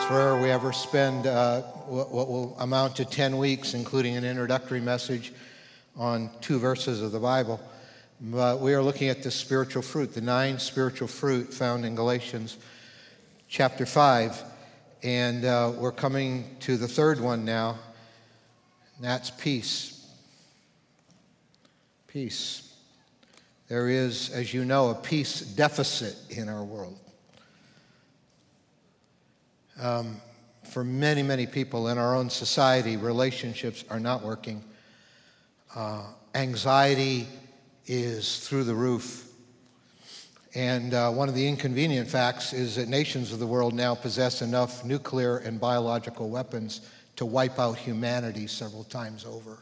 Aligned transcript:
It's 0.00 0.10
rare 0.10 0.34
we 0.40 0.48
ever 0.50 0.72
spend 0.72 1.26
uh, 1.26 1.60
what, 1.60 2.10
what 2.10 2.26
will 2.26 2.56
amount 2.58 2.96
to 2.96 3.04
10 3.04 3.36
weeks, 3.36 3.74
including 3.74 4.16
an 4.16 4.24
introductory 4.24 4.80
message 4.80 5.30
on 5.94 6.30
two 6.40 6.58
verses 6.58 7.02
of 7.02 7.12
the 7.12 7.18
Bible. 7.18 7.60
But 8.18 8.60
we 8.60 8.72
are 8.72 8.82
looking 8.82 9.10
at 9.10 9.22
the 9.22 9.30
spiritual 9.30 9.82
fruit, 9.82 10.14
the 10.14 10.22
nine 10.22 10.58
spiritual 10.58 11.06
fruit 11.06 11.52
found 11.52 11.84
in 11.84 11.94
Galatians 11.96 12.56
chapter 13.46 13.84
5. 13.84 14.42
And 15.02 15.44
uh, 15.44 15.74
we're 15.76 15.92
coming 15.92 16.56
to 16.60 16.78
the 16.78 16.88
third 16.88 17.20
one 17.20 17.44
now, 17.44 17.78
and 18.96 19.04
that's 19.04 19.30
peace. 19.30 20.10
Peace. 22.06 22.74
There 23.68 23.90
is, 23.90 24.30
as 24.30 24.54
you 24.54 24.64
know, 24.64 24.88
a 24.88 24.94
peace 24.94 25.42
deficit 25.42 26.16
in 26.30 26.48
our 26.48 26.64
world. 26.64 26.98
Um, 29.78 30.20
for 30.70 30.84
many, 30.84 31.22
many 31.22 31.46
people 31.46 31.88
in 31.88 31.98
our 31.98 32.14
own 32.14 32.30
society, 32.30 32.96
relationships 32.96 33.84
are 33.90 34.00
not 34.00 34.22
working. 34.22 34.62
Uh, 35.74 36.04
anxiety 36.34 37.26
is 37.86 38.46
through 38.46 38.64
the 38.64 38.74
roof. 38.74 39.26
And 40.54 40.94
uh, 40.94 41.10
one 41.10 41.28
of 41.28 41.34
the 41.34 41.46
inconvenient 41.46 42.08
facts 42.08 42.52
is 42.52 42.76
that 42.76 42.88
nations 42.88 43.32
of 43.32 43.38
the 43.38 43.46
world 43.46 43.74
now 43.74 43.94
possess 43.94 44.42
enough 44.42 44.84
nuclear 44.84 45.38
and 45.38 45.60
biological 45.60 46.28
weapons 46.28 46.80
to 47.16 47.26
wipe 47.26 47.58
out 47.58 47.76
humanity 47.76 48.46
several 48.46 48.84
times 48.84 49.24
over. 49.24 49.58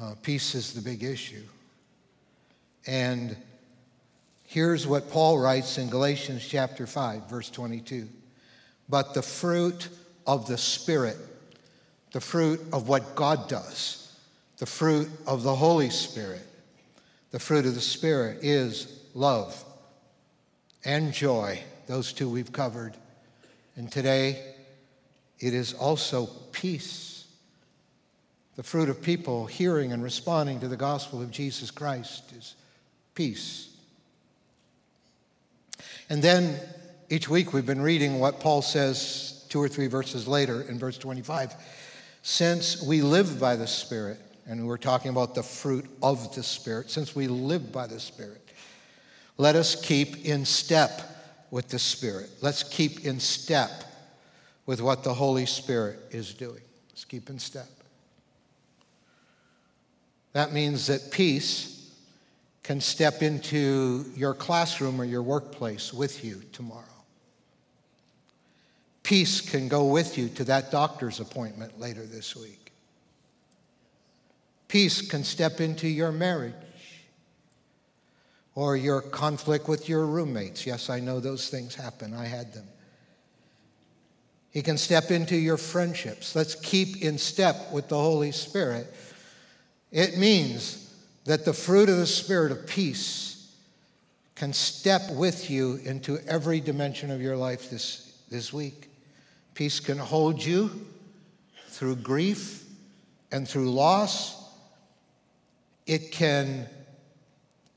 Uh, 0.00 0.14
peace 0.22 0.54
is 0.54 0.72
the 0.72 0.80
big 0.80 1.02
issue. 1.02 1.42
And 2.86 3.36
here's 4.44 4.86
what 4.86 5.10
Paul 5.10 5.38
writes 5.38 5.78
in 5.78 5.88
Galatians 5.88 6.46
chapter 6.46 6.86
5, 6.86 7.28
verse 7.28 7.50
22 7.50 8.08
but 8.88 9.14
the 9.14 9.22
fruit 9.22 9.88
of 10.26 10.46
the 10.46 10.58
Spirit, 10.58 11.16
the 12.12 12.20
fruit 12.20 12.60
of 12.72 12.88
what 12.88 13.14
God 13.14 13.48
does, 13.48 14.06
the 14.58 14.66
fruit 14.66 15.10
of 15.26 15.42
the 15.42 15.54
Holy 15.54 15.90
Spirit. 15.90 16.42
The 17.30 17.38
fruit 17.38 17.66
of 17.66 17.74
the 17.74 17.80
Spirit 17.80 18.38
is 18.42 19.00
love 19.14 19.62
and 20.84 21.12
joy. 21.12 21.62
Those 21.86 22.12
two 22.12 22.30
we've 22.30 22.52
covered. 22.52 22.94
And 23.76 23.90
today, 23.90 24.42
it 25.38 25.52
is 25.52 25.74
also 25.74 26.26
peace. 26.52 27.26
The 28.56 28.62
fruit 28.62 28.88
of 28.88 29.02
people 29.02 29.46
hearing 29.46 29.92
and 29.92 30.02
responding 30.02 30.60
to 30.60 30.68
the 30.68 30.76
gospel 30.76 31.20
of 31.20 31.30
Jesus 31.30 31.70
Christ 31.70 32.32
is 32.32 32.54
peace. 33.14 33.68
And 36.08 36.22
then 36.22 36.58
each 37.08 37.28
week 37.28 37.52
we've 37.52 37.66
been 37.66 37.80
reading 37.80 38.18
what 38.18 38.40
Paul 38.40 38.62
says 38.62 39.44
two 39.48 39.60
or 39.60 39.68
three 39.68 39.86
verses 39.86 40.26
later 40.26 40.62
in 40.62 40.78
verse 40.78 40.98
25. 40.98 41.54
Since 42.22 42.82
we 42.82 43.02
live 43.02 43.38
by 43.38 43.54
the 43.54 43.66
Spirit, 43.66 44.20
and 44.46 44.66
we're 44.66 44.76
talking 44.76 45.10
about 45.10 45.34
the 45.34 45.42
fruit 45.42 45.86
of 46.02 46.34
the 46.34 46.42
Spirit, 46.42 46.90
since 46.90 47.14
we 47.14 47.28
live 47.28 47.70
by 47.70 47.86
the 47.86 48.00
Spirit, 48.00 48.42
let 49.36 49.54
us 49.54 49.80
keep 49.80 50.24
in 50.24 50.44
step 50.44 51.00
with 51.50 51.68
the 51.68 51.78
Spirit. 51.78 52.30
Let's 52.40 52.62
keep 52.64 53.04
in 53.04 53.20
step 53.20 53.70
with 54.66 54.80
what 54.80 55.04
the 55.04 55.14
Holy 55.14 55.46
Spirit 55.46 56.00
is 56.10 56.34
doing. 56.34 56.62
Let's 56.90 57.04
keep 57.04 57.30
in 57.30 57.38
step. 57.38 57.68
That 60.32 60.52
means 60.52 60.88
that 60.88 61.12
peace 61.12 61.92
can 62.64 62.80
step 62.80 63.22
into 63.22 64.04
your 64.16 64.34
classroom 64.34 65.00
or 65.00 65.04
your 65.04 65.22
workplace 65.22 65.94
with 65.94 66.24
you 66.24 66.42
tomorrow. 66.52 66.95
Peace 69.06 69.40
can 69.40 69.68
go 69.68 69.84
with 69.84 70.18
you 70.18 70.28
to 70.30 70.42
that 70.42 70.72
doctor's 70.72 71.20
appointment 71.20 71.78
later 71.78 72.04
this 72.04 72.34
week. 72.34 72.72
Peace 74.66 75.00
can 75.00 75.22
step 75.22 75.60
into 75.60 75.86
your 75.86 76.10
marriage 76.10 76.52
or 78.56 78.76
your 78.76 79.00
conflict 79.00 79.68
with 79.68 79.88
your 79.88 80.04
roommates. 80.06 80.66
Yes, 80.66 80.90
I 80.90 80.98
know 80.98 81.20
those 81.20 81.48
things 81.48 81.76
happen. 81.76 82.14
I 82.14 82.24
had 82.24 82.52
them. 82.52 82.66
He 84.50 84.60
can 84.60 84.76
step 84.76 85.12
into 85.12 85.36
your 85.36 85.56
friendships. 85.56 86.34
Let's 86.34 86.56
keep 86.56 87.00
in 87.00 87.16
step 87.16 87.70
with 87.72 87.86
the 87.86 87.94
Holy 87.94 88.32
Spirit. 88.32 88.92
It 89.92 90.18
means 90.18 90.92
that 91.26 91.44
the 91.44 91.52
fruit 91.52 91.88
of 91.88 91.98
the 91.98 92.06
Spirit 92.06 92.50
of 92.50 92.66
peace 92.66 93.54
can 94.34 94.52
step 94.52 95.02
with 95.12 95.48
you 95.48 95.76
into 95.84 96.18
every 96.26 96.58
dimension 96.58 97.12
of 97.12 97.22
your 97.22 97.36
life 97.36 97.70
this, 97.70 98.20
this 98.28 98.52
week. 98.52 98.88
Peace 99.56 99.80
can 99.80 99.96
hold 99.96 100.44
you 100.44 100.70
through 101.68 101.96
grief 101.96 102.62
and 103.32 103.48
through 103.48 103.70
loss. 103.70 104.36
It 105.86 106.12
can 106.12 106.68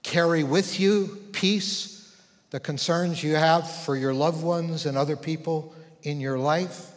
carry 0.03 0.43
with 0.43 0.77
you 0.77 1.17
peace, 1.31 2.13
the 2.49 2.59
concerns 2.59 3.23
you 3.23 3.35
have 3.35 3.71
for 3.71 3.95
your 3.95 4.13
loved 4.13 4.43
ones 4.43 4.85
and 4.85 4.97
other 4.97 5.15
people 5.15 5.73
in 6.03 6.19
your 6.19 6.37
life. 6.37 6.91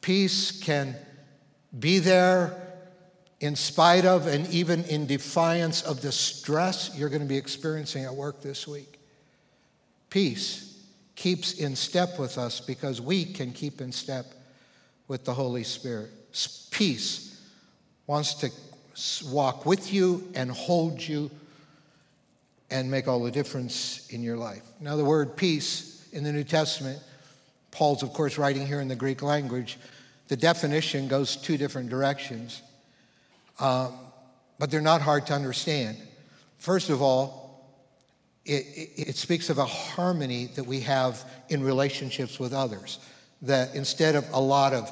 Peace 0.00 0.58
can 0.58 0.96
be 1.78 1.98
there 1.98 2.58
in 3.40 3.54
spite 3.56 4.06
of 4.06 4.26
and 4.26 4.48
even 4.48 4.84
in 4.84 5.06
defiance 5.06 5.82
of 5.82 6.00
the 6.00 6.12
stress 6.12 6.96
you're 6.96 7.10
going 7.10 7.20
to 7.20 7.28
be 7.28 7.36
experiencing 7.36 8.06
at 8.06 8.14
work 8.14 8.40
this 8.40 8.66
week. 8.66 8.98
Peace 10.08 10.73
keeps 11.14 11.54
in 11.54 11.76
step 11.76 12.18
with 12.18 12.38
us 12.38 12.60
because 12.60 13.00
we 13.00 13.24
can 13.24 13.52
keep 13.52 13.80
in 13.80 13.92
step 13.92 14.26
with 15.08 15.24
the 15.24 15.34
Holy 15.34 15.64
Spirit. 15.64 16.10
Peace 16.70 17.40
wants 18.06 18.34
to 18.34 18.50
walk 19.28 19.66
with 19.66 19.92
you 19.92 20.28
and 20.34 20.50
hold 20.50 21.00
you 21.00 21.30
and 22.70 22.90
make 22.90 23.06
all 23.06 23.22
the 23.22 23.30
difference 23.30 24.08
in 24.10 24.22
your 24.22 24.36
life. 24.36 24.62
Now, 24.80 24.96
the 24.96 25.04
word 25.04 25.36
peace 25.36 26.08
in 26.12 26.24
the 26.24 26.32
New 26.32 26.44
Testament, 26.44 26.98
Paul's, 27.70 28.02
of 28.02 28.12
course, 28.12 28.38
writing 28.38 28.66
here 28.66 28.80
in 28.80 28.88
the 28.88 28.96
Greek 28.96 29.22
language, 29.22 29.78
the 30.28 30.36
definition 30.36 31.06
goes 31.06 31.36
two 31.36 31.56
different 31.56 31.90
directions, 31.90 32.62
um, 33.60 33.92
but 34.58 34.70
they're 34.70 34.80
not 34.80 35.02
hard 35.02 35.26
to 35.26 35.34
understand. 35.34 35.98
First 36.58 36.88
of 36.88 37.02
all, 37.02 37.43
it, 38.44 38.66
it, 38.76 39.08
it 39.08 39.16
speaks 39.16 39.50
of 39.50 39.58
a 39.58 39.64
harmony 39.64 40.46
that 40.54 40.64
we 40.64 40.80
have 40.80 41.24
in 41.48 41.62
relationships 41.62 42.38
with 42.38 42.52
others. 42.52 42.98
That 43.42 43.74
instead 43.74 44.14
of 44.14 44.26
a 44.32 44.40
lot 44.40 44.72
of 44.72 44.90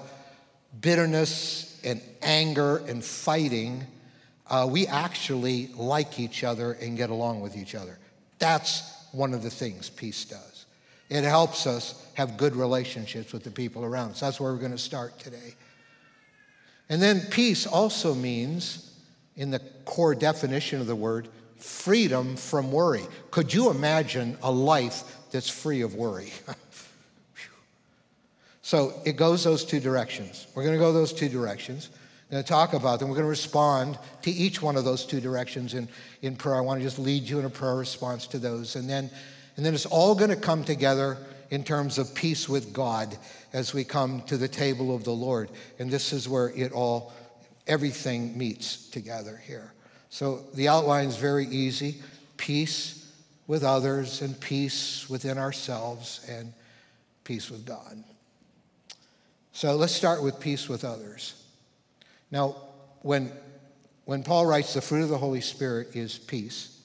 bitterness 0.80 1.80
and 1.84 2.00
anger 2.22 2.78
and 2.88 3.04
fighting, 3.04 3.84
uh, 4.48 4.68
we 4.70 4.86
actually 4.86 5.68
like 5.74 6.18
each 6.18 6.44
other 6.44 6.72
and 6.72 6.96
get 6.96 7.10
along 7.10 7.40
with 7.40 7.56
each 7.56 7.74
other. 7.74 7.98
That's 8.38 8.82
one 9.12 9.34
of 9.34 9.42
the 9.42 9.50
things 9.50 9.90
peace 9.90 10.24
does. 10.24 10.66
It 11.08 11.24
helps 11.24 11.66
us 11.66 12.06
have 12.14 12.36
good 12.38 12.56
relationships 12.56 13.32
with 13.32 13.44
the 13.44 13.50
people 13.50 13.84
around 13.84 14.12
us. 14.12 14.20
That's 14.20 14.40
where 14.40 14.52
we're 14.52 14.58
going 14.58 14.72
to 14.72 14.78
start 14.78 15.18
today. 15.18 15.54
And 16.88 17.00
then 17.00 17.20
peace 17.30 17.66
also 17.66 18.14
means, 18.14 18.94
in 19.36 19.50
the 19.50 19.60
core 19.84 20.14
definition 20.14 20.80
of 20.80 20.86
the 20.86 20.96
word, 20.96 21.28
freedom 21.62 22.36
from 22.36 22.72
worry. 22.72 23.06
Could 23.30 23.54
you 23.54 23.70
imagine 23.70 24.36
a 24.42 24.50
life 24.50 25.04
that's 25.30 25.48
free 25.48 25.82
of 25.82 25.94
worry? 25.94 26.32
so 28.62 28.92
it 29.04 29.16
goes 29.16 29.44
those 29.44 29.64
two 29.64 29.80
directions. 29.80 30.46
We're 30.54 30.64
going 30.64 30.74
to 30.74 30.80
go 30.80 30.92
those 30.92 31.12
two 31.12 31.28
directions. 31.28 31.90
I'm 31.94 32.36
going 32.36 32.44
to 32.44 32.48
talk 32.48 32.72
about 32.72 32.98
them. 32.98 33.08
We're 33.08 33.16
going 33.16 33.26
to 33.26 33.30
respond 33.30 33.98
to 34.22 34.30
each 34.30 34.60
one 34.60 34.76
of 34.76 34.84
those 34.84 35.04
two 35.04 35.20
directions 35.20 35.74
in, 35.74 35.88
in 36.22 36.34
prayer. 36.34 36.56
I 36.56 36.60
want 36.60 36.80
to 36.80 36.84
just 36.84 36.98
lead 36.98 37.24
you 37.24 37.38
in 37.38 37.44
a 37.44 37.50
prayer 37.50 37.76
response 37.76 38.26
to 38.28 38.38
those. 38.38 38.74
And 38.74 38.88
then, 38.88 39.10
and 39.56 39.64
then 39.64 39.74
it's 39.74 39.86
all 39.86 40.14
going 40.14 40.30
to 40.30 40.36
come 40.36 40.64
together 40.64 41.18
in 41.50 41.62
terms 41.62 41.98
of 41.98 42.14
peace 42.14 42.48
with 42.48 42.72
God 42.72 43.16
as 43.52 43.74
we 43.74 43.84
come 43.84 44.22
to 44.22 44.38
the 44.38 44.48
table 44.48 44.94
of 44.94 45.04
the 45.04 45.12
Lord. 45.12 45.50
And 45.78 45.90
this 45.90 46.12
is 46.12 46.28
where 46.28 46.48
it 46.56 46.72
all, 46.72 47.12
everything 47.66 48.36
meets 48.36 48.88
together 48.88 49.40
here. 49.46 49.72
So 50.12 50.44
the 50.52 50.68
outline 50.68 51.08
is 51.08 51.16
very 51.16 51.46
easy 51.46 52.02
peace 52.36 53.10
with 53.46 53.64
others, 53.64 54.20
and 54.20 54.38
peace 54.38 55.08
within 55.08 55.38
ourselves, 55.38 56.24
and 56.28 56.52
peace 57.24 57.50
with 57.50 57.64
God. 57.64 58.04
So 59.52 59.74
let's 59.74 59.94
start 59.94 60.22
with 60.22 60.38
peace 60.38 60.68
with 60.68 60.84
others. 60.84 61.42
Now, 62.30 62.56
when, 63.00 63.32
when 64.04 64.22
Paul 64.22 64.44
writes 64.44 64.74
the 64.74 64.82
fruit 64.82 65.02
of 65.02 65.08
the 65.08 65.16
Holy 65.16 65.40
Spirit 65.40 65.96
is 65.96 66.18
peace, 66.18 66.78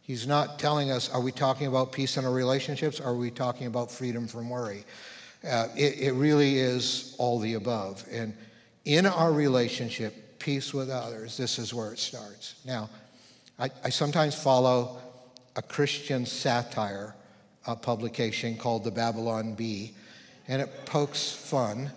he's 0.00 0.26
not 0.26 0.58
telling 0.58 0.90
us, 0.90 1.10
are 1.10 1.20
we 1.20 1.32
talking 1.32 1.66
about 1.66 1.92
peace 1.92 2.16
in 2.16 2.24
our 2.24 2.32
relationships? 2.32 3.00
Or 3.00 3.08
are 3.08 3.16
we 3.16 3.30
talking 3.30 3.66
about 3.66 3.90
freedom 3.90 4.26
from 4.26 4.48
worry? 4.48 4.84
Uh, 5.46 5.68
it, 5.76 5.98
it 5.98 6.12
really 6.12 6.58
is 6.58 7.14
all 7.18 7.38
the 7.38 7.54
above. 7.54 8.02
And 8.10 8.34
in 8.86 9.04
our 9.04 9.30
relationship, 9.30 10.14
peace 10.46 10.72
with 10.72 10.88
others, 10.88 11.36
this 11.36 11.58
is 11.58 11.74
where 11.74 11.92
it 11.92 11.98
starts. 11.98 12.54
Now, 12.64 12.88
I, 13.58 13.68
I 13.82 13.90
sometimes 13.90 14.40
follow 14.40 14.96
a 15.56 15.60
Christian 15.60 16.24
satire 16.24 17.16
publication 17.82 18.56
called 18.56 18.84
the 18.84 18.92
Babylon 18.92 19.54
Bee. 19.54 19.92
and 20.46 20.62
it 20.62 20.86
pokes 20.86 21.32
fun 21.32 21.90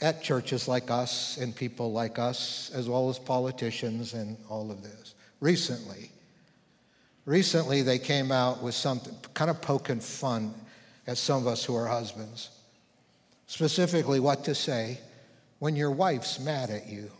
at 0.00 0.20
churches 0.20 0.66
like 0.66 0.90
us 0.90 1.36
and 1.36 1.54
people 1.54 1.92
like 1.92 2.18
us, 2.18 2.72
as 2.74 2.88
well 2.88 3.08
as 3.08 3.20
politicians 3.20 4.14
and 4.14 4.36
all 4.48 4.72
of 4.72 4.82
this. 4.82 5.14
Recently, 5.38 6.10
recently 7.24 7.82
they 7.82 8.00
came 8.00 8.32
out 8.32 8.64
with 8.64 8.74
something 8.74 9.14
kind 9.32 9.48
of 9.48 9.62
poking 9.62 10.00
fun 10.00 10.52
at 11.06 11.18
some 11.18 11.42
of 11.42 11.46
us 11.46 11.64
who 11.64 11.76
are 11.76 11.86
husbands. 11.86 12.50
Specifically, 13.46 14.18
what 14.18 14.42
to 14.42 14.56
say 14.56 14.98
when 15.60 15.76
your 15.76 15.92
wife's 15.92 16.40
mad 16.40 16.70
at 16.70 16.88
you. 16.88 17.12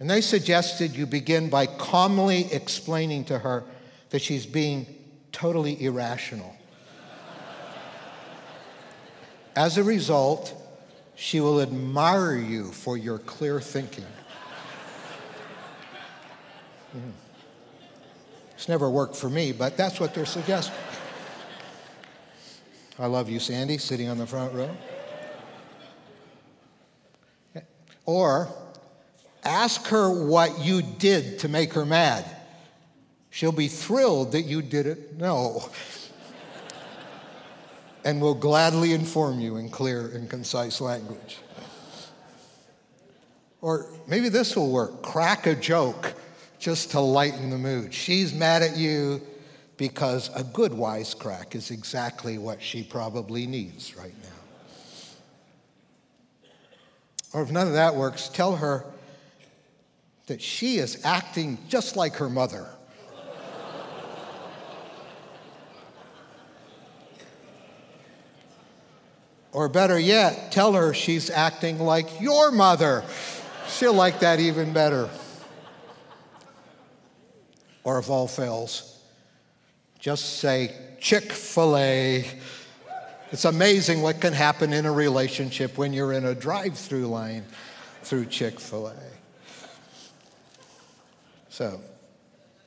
And 0.00 0.10
they 0.10 0.20
suggested 0.20 0.96
you 0.96 1.06
begin 1.06 1.48
by 1.48 1.66
calmly 1.66 2.52
explaining 2.52 3.24
to 3.26 3.38
her 3.38 3.64
that 4.10 4.20
she's 4.22 4.46
being 4.46 4.86
totally 5.32 5.82
irrational. 5.82 6.54
As 9.56 9.78
a 9.78 9.84
result, 9.84 10.52
she 11.14 11.40
will 11.40 11.60
admire 11.60 12.36
you 12.36 12.72
for 12.72 12.96
your 12.96 13.18
clear 13.18 13.60
thinking. 13.60 14.04
Mm. 16.96 17.12
It's 18.52 18.68
never 18.68 18.90
worked 18.90 19.14
for 19.14 19.28
me, 19.28 19.52
but 19.52 19.76
that's 19.76 20.00
what 20.00 20.14
they're 20.14 20.26
suggesting. 20.26 20.74
I 22.98 23.06
love 23.06 23.28
you, 23.28 23.40
Sandy, 23.40 23.78
sitting 23.78 24.08
on 24.08 24.18
the 24.18 24.26
front 24.26 24.52
row. 24.54 24.70
Or 28.06 28.48
ask 29.44 29.86
her 29.88 30.10
what 30.10 30.64
you 30.64 30.82
did 30.82 31.40
to 31.40 31.48
make 31.48 31.72
her 31.74 31.84
mad. 31.84 32.24
She'll 33.30 33.52
be 33.52 33.68
thrilled 33.68 34.32
that 34.32 34.42
you 34.42 34.62
didn't 34.62 35.18
know 35.18 35.68
and 38.04 38.20
will 38.20 38.34
gladly 38.34 38.92
inform 38.92 39.40
you 39.40 39.56
in 39.56 39.68
clear 39.70 40.08
and 40.08 40.30
concise 40.30 40.80
language. 40.80 41.38
Or 43.60 43.86
maybe 44.06 44.28
this 44.28 44.56
will 44.56 44.70
work 44.70 45.02
crack 45.02 45.46
a 45.46 45.54
joke 45.54 46.14
just 46.58 46.92
to 46.92 47.00
lighten 47.00 47.50
the 47.50 47.58
mood. 47.58 47.92
She's 47.92 48.32
mad 48.32 48.62
at 48.62 48.76
you 48.76 49.20
because 49.76 50.30
a 50.36 50.44
good 50.44 50.72
wisecrack 50.72 51.54
is 51.54 51.70
exactly 51.70 52.38
what 52.38 52.62
she 52.62 52.82
probably 52.82 53.46
needs 53.46 53.96
right 53.96 54.14
now. 54.22 54.28
Or 57.32 57.42
if 57.42 57.50
none 57.50 57.66
of 57.66 57.72
that 57.72 57.96
works, 57.96 58.28
tell 58.28 58.56
her 58.56 58.84
that 60.26 60.40
she 60.40 60.78
is 60.78 61.04
acting 61.04 61.58
just 61.68 61.96
like 61.96 62.16
her 62.16 62.28
mother. 62.28 62.66
Or 69.52 69.68
better 69.68 69.98
yet, 69.98 70.50
tell 70.50 70.72
her 70.72 70.92
she's 70.92 71.30
acting 71.30 71.78
like 71.78 72.20
your 72.20 72.50
mother. 72.50 73.04
She'll 73.68 73.94
like 73.94 74.20
that 74.20 74.40
even 74.40 74.72
better. 74.72 75.08
Or 77.84 77.98
if 77.98 78.10
all 78.10 78.26
fails, 78.26 78.98
just 80.00 80.38
say 80.38 80.74
Chick 81.00 81.32
fil 81.32 81.76
A. 81.76 82.26
It's 83.30 83.44
amazing 83.44 84.02
what 84.02 84.20
can 84.20 84.32
happen 84.32 84.72
in 84.72 84.86
a 84.86 84.92
relationship 84.92 85.78
when 85.78 85.92
you're 85.92 86.12
in 86.12 86.24
a 86.24 86.34
drive 86.34 86.76
through 86.76 87.06
line 87.06 87.44
through 88.02 88.26
Chick 88.26 88.58
fil 88.58 88.88
A. 88.88 89.13
So, 91.54 91.80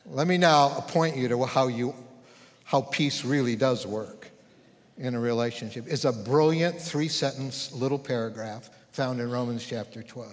let 0.06 0.28
me 0.28 0.38
now 0.38 0.70
point 0.70 1.18
you 1.18 1.28
to 1.28 1.44
how, 1.44 1.68
you, 1.68 1.94
how 2.64 2.80
peace 2.80 3.26
really 3.26 3.58
does 3.58 3.86
work 3.86 4.32
in 4.98 5.14
a 5.14 5.20
relationship. 5.20 5.84
It's 5.90 6.06
a 6.06 6.14
brilliant 6.14 6.80
three 6.80 7.10
sentence 7.10 7.74
little 7.74 8.00
paragraph 8.00 8.70
found 8.94 9.20
in 9.20 9.30
Romans 9.30 9.66
chapter 9.66 10.02
12. 10.02 10.32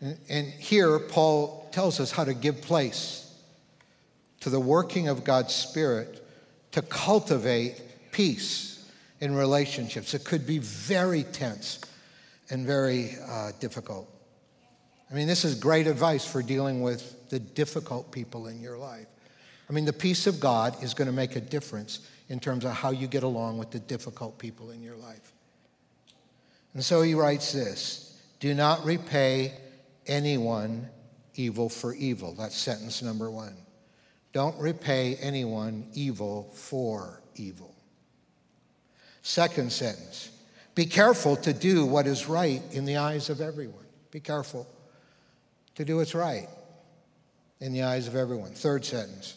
And, 0.00 0.18
and 0.30 0.46
here, 0.46 0.98
Paul 0.98 1.68
tells 1.70 2.00
us 2.00 2.10
how 2.10 2.24
to 2.24 2.32
give 2.32 2.62
place 2.62 3.30
to 4.40 4.48
the 4.48 4.58
working 4.58 5.08
of 5.08 5.24
God's 5.24 5.54
Spirit 5.54 6.26
to 6.72 6.80
cultivate 6.80 7.82
peace 8.10 8.90
in 9.20 9.34
relationships. 9.34 10.14
It 10.14 10.24
could 10.24 10.46
be 10.46 10.60
very 10.60 11.24
tense 11.24 11.82
and 12.48 12.66
very 12.66 13.16
uh, 13.28 13.52
difficult. 13.60 14.10
I 15.10 15.14
mean, 15.14 15.26
this 15.26 15.44
is 15.44 15.54
great 15.54 15.86
advice 15.86 16.26
for 16.26 16.42
dealing 16.42 16.82
with 16.82 17.28
the 17.30 17.38
difficult 17.38 18.12
people 18.12 18.46
in 18.46 18.60
your 18.60 18.76
life. 18.76 19.06
I 19.68 19.72
mean, 19.72 19.84
the 19.84 19.92
peace 19.92 20.26
of 20.26 20.40
God 20.40 20.82
is 20.82 20.94
going 20.94 21.06
to 21.06 21.12
make 21.12 21.36
a 21.36 21.40
difference 21.40 22.00
in 22.28 22.40
terms 22.40 22.64
of 22.64 22.72
how 22.72 22.90
you 22.90 23.06
get 23.06 23.22
along 23.22 23.58
with 23.58 23.70
the 23.70 23.78
difficult 23.78 24.38
people 24.38 24.70
in 24.70 24.82
your 24.82 24.96
life. 24.96 25.32
And 26.74 26.84
so 26.84 27.02
he 27.02 27.14
writes 27.14 27.52
this 27.52 28.20
Do 28.40 28.54
not 28.54 28.84
repay 28.84 29.54
anyone 30.06 30.88
evil 31.34 31.68
for 31.68 31.94
evil. 31.94 32.34
That's 32.34 32.56
sentence 32.56 33.02
number 33.02 33.30
one. 33.30 33.56
Don't 34.32 34.58
repay 34.58 35.16
anyone 35.16 35.86
evil 35.94 36.50
for 36.52 37.22
evil. 37.36 37.74
Second 39.22 39.72
sentence 39.72 40.30
Be 40.74 40.84
careful 40.84 41.36
to 41.36 41.52
do 41.52 41.86
what 41.86 42.06
is 42.06 42.28
right 42.28 42.62
in 42.72 42.84
the 42.84 42.98
eyes 42.98 43.30
of 43.30 43.40
everyone. 43.40 43.86
Be 44.10 44.20
careful 44.20 44.66
to 45.78 45.84
do 45.84 45.96
what's 45.96 46.14
right 46.14 46.48
in 47.58 47.72
the 47.72 47.82
eyes 47.82 48.06
of 48.06 48.14
everyone. 48.14 48.50
Third 48.50 48.84
sentence 48.84 49.34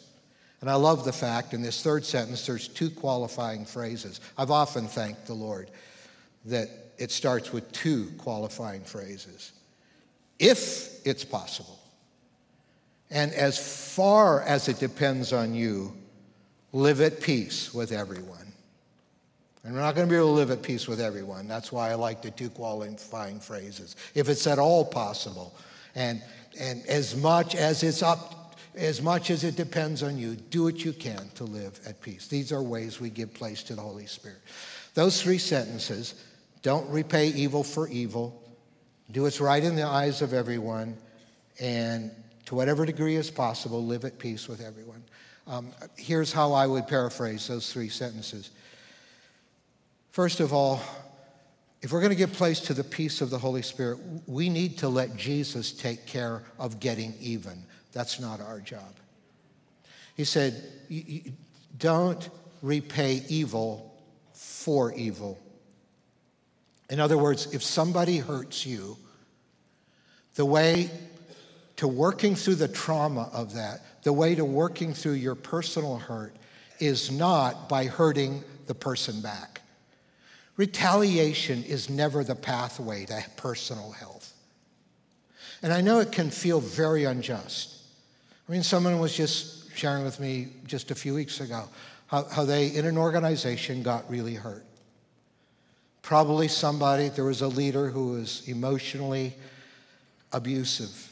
and 0.62 0.70
I 0.70 0.74
love 0.76 1.04
the 1.04 1.12
fact 1.12 1.54
in 1.54 1.60
this 1.60 1.82
third 1.82 2.04
sentence, 2.04 2.46
there's 2.46 2.68
two 2.68 2.88
qualifying 2.88 3.64
phrases. 3.64 4.20
I've 4.38 4.52
often 4.52 4.86
thanked 4.86 5.26
the 5.26 5.34
Lord 5.34 5.68
that 6.44 6.68
it 6.98 7.10
starts 7.10 7.52
with 7.52 7.70
two 7.72 8.12
qualifying 8.16 8.84
phrases. 8.84 9.50
If 10.38 11.04
it's 11.04 11.24
possible, 11.24 11.80
and 13.10 13.32
as 13.34 13.94
far 13.94 14.42
as 14.42 14.68
it 14.68 14.78
depends 14.78 15.32
on 15.32 15.52
you, 15.52 15.92
live 16.72 17.00
at 17.00 17.20
peace 17.20 17.74
with 17.74 17.90
everyone. 17.90 18.52
And 19.64 19.74
we're 19.74 19.80
not 19.80 19.96
going 19.96 20.06
to 20.06 20.10
be 20.10 20.16
able 20.16 20.28
to 20.28 20.32
live 20.32 20.52
at 20.52 20.62
peace 20.62 20.86
with 20.86 21.00
everyone. 21.00 21.48
That's 21.48 21.72
why 21.72 21.90
I 21.90 21.94
like 21.94 22.22
the 22.22 22.30
two 22.30 22.50
qualifying 22.50 23.40
phrases. 23.40 23.96
If 24.14 24.28
it's 24.28 24.46
at 24.46 24.60
all 24.60 24.84
possible, 24.84 25.54
and, 25.94 26.22
and 26.58 26.86
as 26.86 27.16
much 27.16 27.54
as 27.54 27.82
it's 27.82 28.02
up 28.02 28.32
as 28.74 29.02
much 29.02 29.30
as 29.30 29.44
it 29.44 29.56
depends 29.56 30.02
on 30.02 30.16
you, 30.16 30.34
do 30.34 30.64
what 30.64 30.84
you 30.84 30.92
can 30.92 31.28
to 31.34 31.44
live 31.44 31.78
at 31.86 32.00
peace. 32.00 32.26
These 32.26 32.52
are 32.52 32.62
ways 32.62 33.00
we 33.00 33.10
give 33.10 33.34
place 33.34 33.62
to 33.64 33.74
the 33.74 33.82
Holy 33.82 34.06
Spirit. 34.06 34.38
Those 34.94 35.20
three 35.22 35.38
sentences 35.38 36.24
don't 36.62 36.88
repay 36.88 37.28
evil 37.28 37.64
for 37.64 37.88
evil, 37.88 38.42
do 39.10 39.22
what's 39.22 39.40
right 39.40 39.62
in 39.62 39.76
the 39.76 39.86
eyes 39.86 40.22
of 40.22 40.32
everyone, 40.32 40.96
and 41.60 42.10
to 42.46 42.54
whatever 42.54 42.86
degree 42.86 43.16
is 43.16 43.30
possible, 43.30 43.84
live 43.84 44.04
at 44.04 44.18
peace 44.18 44.48
with 44.48 44.60
everyone. 44.60 45.02
Um, 45.46 45.70
here's 45.96 46.32
how 46.32 46.52
I 46.52 46.66
would 46.66 46.86
paraphrase 46.86 47.46
those 47.48 47.72
three 47.72 47.88
sentences. 47.88 48.50
First 50.12 50.40
of 50.40 50.52
all, 50.52 50.80
if 51.82 51.90
we're 51.90 52.00
going 52.00 52.10
to 52.10 52.16
give 52.16 52.32
place 52.32 52.60
to 52.60 52.74
the 52.74 52.84
peace 52.84 53.20
of 53.20 53.30
the 53.30 53.38
Holy 53.38 53.62
Spirit, 53.62 53.98
we 54.26 54.48
need 54.48 54.78
to 54.78 54.88
let 54.88 55.16
Jesus 55.16 55.72
take 55.72 56.06
care 56.06 56.42
of 56.58 56.78
getting 56.78 57.12
even. 57.20 57.64
That's 57.92 58.20
not 58.20 58.40
our 58.40 58.60
job. 58.60 58.94
He 60.16 60.24
said, 60.24 60.62
Don't 61.78 62.30
repay 62.62 63.24
evil 63.28 63.92
for 64.32 64.92
evil. 64.94 65.40
In 66.88 67.00
other 67.00 67.18
words, 67.18 67.52
if 67.52 67.62
somebody 67.62 68.18
hurts 68.18 68.64
you, 68.64 68.96
the 70.34 70.44
way 70.44 70.88
to 71.76 71.88
working 71.88 72.36
through 72.36 72.56
the 72.56 72.68
trauma 72.68 73.28
of 73.32 73.54
that, 73.54 73.80
the 74.04 74.12
way 74.12 74.36
to 74.36 74.44
working 74.44 74.94
through 74.94 75.14
your 75.14 75.34
personal 75.34 75.98
hurt, 75.98 76.36
is 76.78 77.10
not 77.10 77.68
by 77.68 77.86
hurting 77.86 78.44
the 78.66 78.74
person 78.74 79.20
back. 79.20 79.61
Retaliation 80.56 81.64
is 81.64 81.88
never 81.88 82.24
the 82.24 82.34
pathway 82.34 83.06
to 83.06 83.24
personal 83.36 83.92
health. 83.92 84.32
And 85.62 85.72
I 85.72 85.80
know 85.80 86.00
it 86.00 86.12
can 86.12 86.30
feel 86.30 86.60
very 86.60 87.04
unjust. 87.04 87.78
I 88.48 88.52
mean, 88.52 88.62
someone 88.62 88.98
was 88.98 89.16
just 89.16 89.74
sharing 89.76 90.04
with 90.04 90.20
me 90.20 90.48
just 90.66 90.90
a 90.90 90.94
few 90.94 91.14
weeks 91.14 91.40
ago 91.40 91.68
how, 92.08 92.24
how 92.24 92.44
they, 92.44 92.68
in 92.68 92.84
an 92.84 92.98
organization, 92.98 93.82
got 93.82 94.08
really 94.10 94.34
hurt. 94.34 94.66
Probably 96.02 96.48
somebody, 96.48 97.08
there 97.08 97.24
was 97.24 97.40
a 97.40 97.48
leader 97.48 97.88
who 97.88 98.12
was 98.12 98.46
emotionally 98.48 99.34
abusive. 100.32 101.10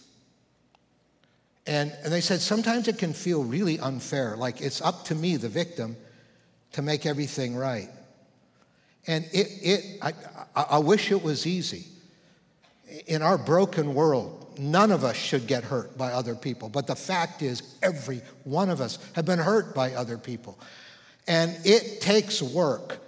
And, 1.67 1.93
and 2.03 2.13
they 2.13 2.21
said 2.21 2.41
sometimes 2.41 2.89
it 2.89 2.99
can 2.99 3.13
feel 3.13 3.45
really 3.45 3.79
unfair, 3.79 4.37
like 4.37 4.61
it's 4.61 4.83
up 4.83 5.05
to 5.07 5.15
me, 5.15 5.37
the 5.37 5.49
victim, 5.49 5.97
to 6.73 6.83
make 6.83 7.07
everything 7.07 7.55
right. 7.55 7.89
And 9.07 9.25
it, 9.33 9.49
it 9.63 9.99
I, 10.03 10.13
I 10.55 10.79
wish 10.79 11.11
it 11.11 11.23
was 11.23 11.47
easy. 11.47 11.87
In 13.07 13.23
our 13.23 13.39
broken 13.39 13.95
world, 13.95 14.59
none 14.59 14.91
of 14.91 15.05
us 15.05 15.17
should 15.17 15.47
get 15.47 15.65
hurt 15.65 15.97
by 15.97 16.13
other 16.13 16.35
people. 16.35 16.69
But 16.69 16.87
the 16.87 16.97
fact 16.97 17.43
is, 17.43 17.77
every 17.83 18.21
one 18.45 18.69
of 18.69 18.81
us 18.81 18.99
have 19.15 19.25
been 19.25 19.39
hurt 19.39 19.75
by 19.75 19.93
other 19.93 20.19
people. 20.19 20.59
And 21.27 21.57
it 21.65 22.01
takes 22.01 22.43
work 22.43 22.99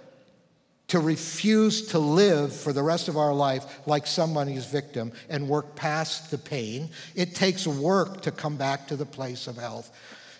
to 0.87 0.99
refuse 0.99 1.87
to 1.87 1.99
live 1.99 2.53
for 2.53 2.71
the 2.71 2.83
rest 2.83 3.07
of 3.07 3.17
our 3.17 3.33
life 3.33 3.87
like 3.87 4.05
somebody's 4.05 4.65
victim 4.65 5.11
and 5.29 5.47
work 5.47 5.75
past 5.75 6.31
the 6.31 6.37
pain. 6.37 6.89
It 7.15 7.35
takes 7.35 7.65
work 7.65 8.21
to 8.21 8.31
come 8.31 8.57
back 8.57 8.87
to 8.87 8.95
the 8.95 9.05
place 9.05 9.47
of 9.47 9.57
health. 9.57 9.91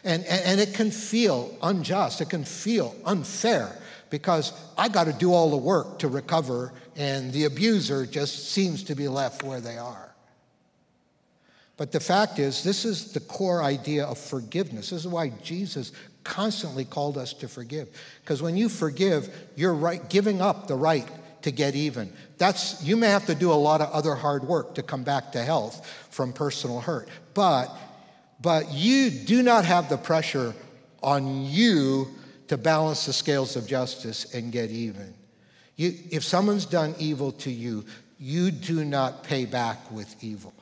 And, 0.03 0.23
and, 0.25 0.41
and 0.45 0.61
it 0.61 0.73
can 0.73 0.91
feel 0.91 1.57
unjust, 1.61 2.21
it 2.21 2.29
can 2.29 2.43
feel 2.43 2.95
unfair 3.05 3.77
because 4.13 4.53
I 4.77 4.89
got 4.89 5.05
to 5.05 5.11
do 5.11 5.33
all 5.33 5.49
the 5.49 5.57
work 5.57 5.97
to 5.97 6.07
recover, 6.07 6.71
and 6.95 7.33
the 7.33 7.45
abuser 7.45 8.05
just 8.05 8.49
seems 8.51 8.83
to 8.83 8.93
be 8.93 9.07
left 9.07 9.41
where 9.41 9.59
they 9.59 9.79
are. 9.79 10.13
But 11.77 11.91
the 11.91 11.99
fact 11.99 12.37
is, 12.37 12.63
this 12.63 12.85
is 12.85 13.11
the 13.13 13.21
core 13.21 13.63
idea 13.63 14.05
of 14.05 14.19
forgiveness. 14.19 14.91
This 14.91 14.99
is 14.99 15.07
why 15.07 15.29
Jesus 15.41 15.93
constantly 16.23 16.85
called 16.85 17.17
us 17.17 17.33
to 17.33 17.47
forgive. 17.47 17.89
Because 18.21 18.39
when 18.39 18.55
you 18.55 18.69
forgive, 18.69 19.35
you're 19.55 19.73
right, 19.73 20.07
giving 20.11 20.43
up 20.43 20.67
the 20.67 20.75
right 20.75 21.09
to 21.41 21.49
get 21.49 21.73
even. 21.73 22.13
That's 22.37 22.83
you 22.83 22.95
may 22.95 23.07
have 23.07 23.25
to 23.25 23.33
do 23.33 23.51
a 23.51 23.55
lot 23.55 23.81
of 23.81 23.89
other 23.89 24.13
hard 24.13 24.43
work 24.43 24.75
to 24.75 24.83
come 24.83 25.03
back 25.03 25.31
to 25.31 25.43
health 25.43 25.87
from 26.11 26.33
personal 26.33 26.81
hurt. 26.81 27.09
But 27.33 27.75
but 28.39 28.71
you 28.71 29.09
do 29.09 29.41
not 29.41 29.65
have 29.65 29.89
the 29.89 29.97
pressure 29.97 30.53
on 31.01 31.45
you 31.45 32.09
to 32.47 32.57
balance 32.57 33.05
the 33.05 33.13
scales 33.13 33.55
of 33.55 33.67
justice 33.67 34.33
and 34.33 34.51
get 34.51 34.69
even. 34.69 35.13
You, 35.75 35.93
if 36.11 36.23
someone's 36.23 36.65
done 36.65 36.95
evil 36.99 37.31
to 37.33 37.51
you, 37.51 37.85
you 38.19 38.51
do 38.51 38.85
not 38.85 39.23
pay 39.23 39.45
back 39.45 39.91
with 39.91 40.23
evil 40.23 40.53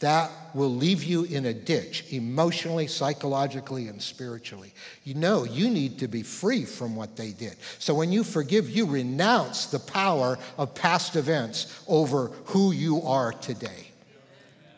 that 0.00 0.30
will 0.54 0.74
leave 0.74 1.04
you 1.04 1.24
in 1.24 1.46
a 1.46 1.52
ditch 1.52 2.06
emotionally, 2.10 2.86
psychologically, 2.86 3.88
and 3.88 4.00
spiritually. 4.00 4.72
You 5.04 5.14
know, 5.14 5.44
you 5.44 5.68
need 5.68 5.98
to 5.98 6.08
be 6.08 6.22
free 6.22 6.64
from 6.64 6.96
what 6.96 7.16
they 7.16 7.32
did. 7.32 7.56
So 7.78 7.94
when 7.94 8.10
you 8.10 8.24
forgive, 8.24 8.70
you 8.70 8.86
renounce 8.86 9.66
the 9.66 9.78
power 9.78 10.38
of 10.56 10.74
past 10.74 11.16
events 11.16 11.82
over 11.86 12.28
who 12.46 12.72
you 12.72 13.02
are 13.02 13.32
today. 13.32 13.88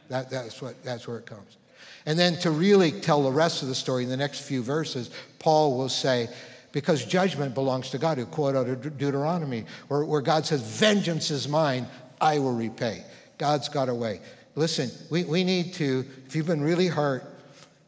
That, 0.08 0.28
that's, 0.28 0.60
what, 0.60 0.82
that's 0.82 1.06
where 1.06 1.18
it 1.18 1.26
comes. 1.26 1.56
And 2.04 2.18
then 2.18 2.36
to 2.40 2.50
really 2.50 2.90
tell 2.90 3.22
the 3.22 3.30
rest 3.30 3.62
of 3.62 3.68
the 3.68 3.76
story 3.76 4.02
in 4.02 4.10
the 4.10 4.16
next 4.16 4.40
few 4.40 4.60
verses, 4.60 5.10
Paul 5.38 5.78
will 5.78 5.88
say, 5.88 6.28
because 6.72 7.04
judgment 7.04 7.54
belongs 7.54 7.90
to 7.90 7.98
God, 7.98 8.18
who 8.18 8.26
quote 8.26 8.56
out 8.56 8.68
of 8.68 8.98
Deuteronomy, 8.98 9.66
where, 9.88 10.04
where 10.04 10.20
God 10.20 10.46
says, 10.46 10.62
Vengeance 10.62 11.30
is 11.30 11.46
mine, 11.46 11.86
I 12.20 12.38
will 12.38 12.54
repay. 12.54 13.04
God's 13.38 13.68
got 13.68 13.88
a 13.88 13.94
way. 13.94 14.20
Listen, 14.54 14.90
we, 15.10 15.24
we 15.24 15.44
need 15.44 15.74
to, 15.74 16.04
if 16.26 16.36
you've 16.36 16.46
been 16.46 16.62
really 16.62 16.86
hurt 16.86 17.24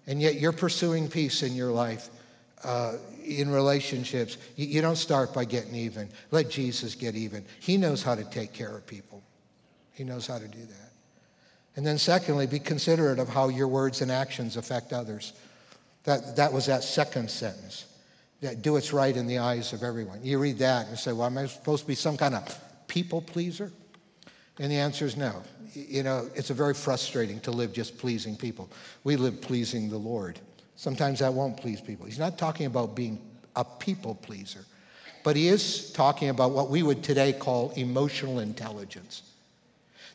and 0.07 0.21
yet 0.21 0.37
you're 0.41 0.53
pursuing 0.53 1.09
peace 1.09 1.43
in 1.43 1.55
your 1.55 1.71
life, 1.71 2.09
uh, 2.63 2.95
in 3.25 3.51
relationships, 3.51 4.37
you, 4.57 4.67
you 4.67 4.81
don't 4.81 4.97
start 4.97 5.33
by 5.33 5.45
getting 5.45 5.75
even. 5.75 6.09
Let 6.31 6.51
Jesus 6.51 6.95
get 6.95 7.15
even. 7.15 7.45
He 7.61 7.77
knows 7.77 8.03
how 8.03 8.15
to 8.15 8.25
take 8.25 8.53
care 8.53 8.77
of 8.77 8.87
people, 8.87 9.23
He 9.93 10.05
knows 10.05 10.27
how 10.27 10.39
to 10.39 10.49
do 10.49 10.61
that. 10.61 10.91
And 11.77 11.85
then, 11.85 11.99
secondly, 11.99 12.47
be 12.47 12.61
considerate 12.61 13.19
of 13.19 13.29
how 13.29 13.49
your 13.49 13.67
words 13.67 14.01
and 14.01 14.11
actions 14.11 14.57
affect 14.57 14.93
others. 14.93 15.33
That, 16.05 16.37
that 16.37 16.53
was 16.53 16.67
that 16.67 16.85
second 16.85 17.31
sentence. 17.31 17.87
Do 18.61 18.73
what's 18.73 18.93
right 18.93 19.17
in 19.17 19.27
the 19.27 19.39
eyes 19.39 19.73
of 19.73 19.83
everyone. 19.83 20.21
You 20.23 20.39
read 20.39 20.59
that 20.59 20.83
and 20.83 20.91
you 20.91 20.97
say, 20.97 21.13
Well, 21.13 21.27
am 21.27 21.39
I 21.39 21.47
supposed 21.47 21.83
to 21.83 21.89
be 21.89 21.95
some 21.95 22.17
kind 22.17 22.35
of 22.35 22.87
people 22.89 23.23
pleaser? 23.23 23.73
And 24.59 24.71
the 24.71 24.77
answer 24.77 25.05
is 25.05 25.17
no. 25.17 25.43
You 25.75 26.03
know, 26.03 26.31
it's 26.35 26.51
a 26.51 26.55
very 26.55 26.75
frustrating 26.75 27.41
to 27.41 27.51
live 27.51 27.73
just 27.73 27.99
pleasing 27.99 28.37
people. 28.37 28.71
We 29.03 29.17
live 29.17 29.41
pleasing 29.41 29.91
the 29.91 29.99
Lord. 29.99 30.39
Sometimes 30.77 31.21
that 31.21 31.33
won't 31.33 31.57
please 31.57 31.81
people. 31.81 32.07
He's 32.07 32.19
not 32.19 32.39
talking 32.39 32.67
about 32.67 32.95
being 32.95 33.21
a 33.57 33.65
people 33.65 34.15
pleaser, 34.15 34.65
but 35.25 35.37
he 35.37 35.49
is 35.49 35.93
talking 35.93 36.29
about 36.29 36.53
what 36.53 36.71
we 36.71 36.83
would 36.83 37.03
today 37.03 37.33
call 37.33 37.71
emotional 37.71 38.41
intelligence. 38.41 39.23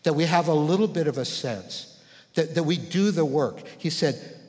That 0.03 0.13
we 0.13 0.23
have 0.25 0.47
a 0.47 0.53
little 0.53 0.87
bit 0.87 1.07
of 1.07 1.17
a 1.17 1.25
sense, 1.25 2.01
that, 2.35 2.55
that 2.55 2.63
we 2.63 2.77
do 2.77 3.11
the 3.11 3.25
work. 3.25 3.61
He 3.77 3.89
said, 3.89 4.39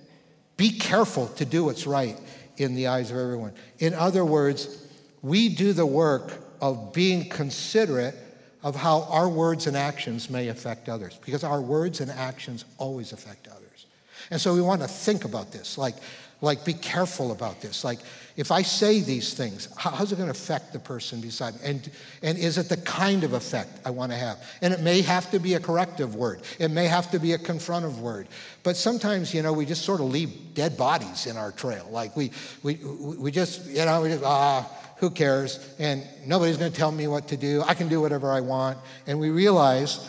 be 0.56 0.78
careful 0.78 1.28
to 1.28 1.46
do 1.46 1.64
what's 1.64 1.86
right 1.86 2.18
in 2.60 2.74
the 2.74 2.86
eyes 2.86 3.10
of 3.10 3.16
everyone. 3.16 3.52
In 3.78 3.94
other 3.94 4.24
words, 4.24 4.86
we 5.22 5.48
do 5.48 5.72
the 5.72 5.86
work 5.86 6.32
of 6.60 6.92
being 6.92 7.28
considerate 7.28 8.14
of 8.62 8.76
how 8.76 9.02
our 9.04 9.28
words 9.28 9.66
and 9.66 9.76
actions 9.76 10.28
may 10.28 10.48
affect 10.48 10.88
others, 10.88 11.18
because 11.24 11.42
our 11.44 11.60
words 11.60 12.00
and 12.00 12.10
actions 12.10 12.64
always 12.76 13.12
affect 13.12 13.48
others. 13.48 13.86
And 14.30 14.40
so 14.40 14.52
we 14.54 14.60
want 14.60 14.82
to 14.82 14.88
think 14.88 15.24
about 15.24 15.50
this, 15.50 15.78
like, 15.78 15.94
like 16.40 16.64
be 16.64 16.74
careful 16.74 17.32
about 17.32 17.60
this. 17.60 17.84
Like, 17.84 17.98
if 18.36 18.50
I 18.50 18.62
say 18.62 19.00
these 19.00 19.34
things, 19.34 19.68
how's 19.76 20.12
it 20.12 20.16
going 20.16 20.28
to 20.28 20.30
affect 20.30 20.72
the 20.72 20.78
person 20.78 21.20
beside 21.20 21.54
me? 21.54 21.60
And, 21.64 21.90
and 22.22 22.38
is 22.38 22.56
it 22.56 22.68
the 22.68 22.78
kind 22.78 23.22
of 23.24 23.34
effect 23.34 23.80
I 23.84 23.90
want 23.90 24.12
to 24.12 24.18
have? 24.18 24.42
And 24.62 24.72
it 24.72 24.80
may 24.80 25.02
have 25.02 25.30
to 25.32 25.38
be 25.38 25.54
a 25.54 25.60
corrective 25.60 26.14
word. 26.14 26.40
It 26.58 26.70
may 26.70 26.86
have 26.86 27.10
to 27.10 27.18
be 27.18 27.34
a 27.34 27.38
confrontive 27.38 27.98
word. 27.98 28.28
But 28.62 28.76
sometimes, 28.76 29.34
you 29.34 29.42
know, 29.42 29.52
we 29.52 29.66
just 29.66 29.84
sort 29.84 30.00
of 30.00 30.06
leave 30.06 30.54
dead 30.54 30.78
bodies 30.78 31.26
in 31.26 31.36
our 31.36 31.52
trail. 31.52 31.86
Like 31.90 32.16
we, 32.16 32.30
we, 32.62 32.76
we 32.76 33.30
just, 33.30 33.66
you 33.66 33.84
know, 33.84 34.00
we 34.02 34.08
just, 34.08 34.24
ah, 34.24 34.70
who 34.96 35.10
cares? 35.10 35.74
And 35.78 36.06
nobody's 36.24 36.56
going 36.56 36.72
to 36.72 36.78
tell 36.78 36.92
me 36.92 37.06
what 37.08 37.28
to 37.28 37.36
do. 37.36 37.62
I 37.66 37.74
can 37.74 37.88
do 37.88 38.00
whatever 38.00 38.30
I 38.30 38.40
want. 38.40 38.78
And 39.06 39.20
we 39.20 39.28
realize 39.30 40.08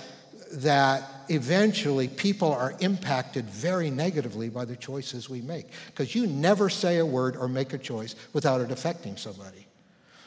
that 0.53 1.03
eventually 1.31 2.07
people 2.07 2.51
are 2.51 2.75
impacted 2.79 3.45
very 3.49 3.89
negatively 3.89 4.49
by 4.49 4.65
the 4.65 4.75
choices 4.75 5.29
we 5.29 5.41
make 5.41 5.67
because 5.87 6.13
you 6.13 6.27
never 6.27 6.69
say 6.69 6.97
a 6.97 7.05
word 7.05 7.35
or 7.35 7.47
make 7.47 7.73
a 7.73 7.77
choice 7.77 8.15
without 8.33 8.61
it 8.61 8.71
affecting 8.71 9.17
somebody. 9.17 9.65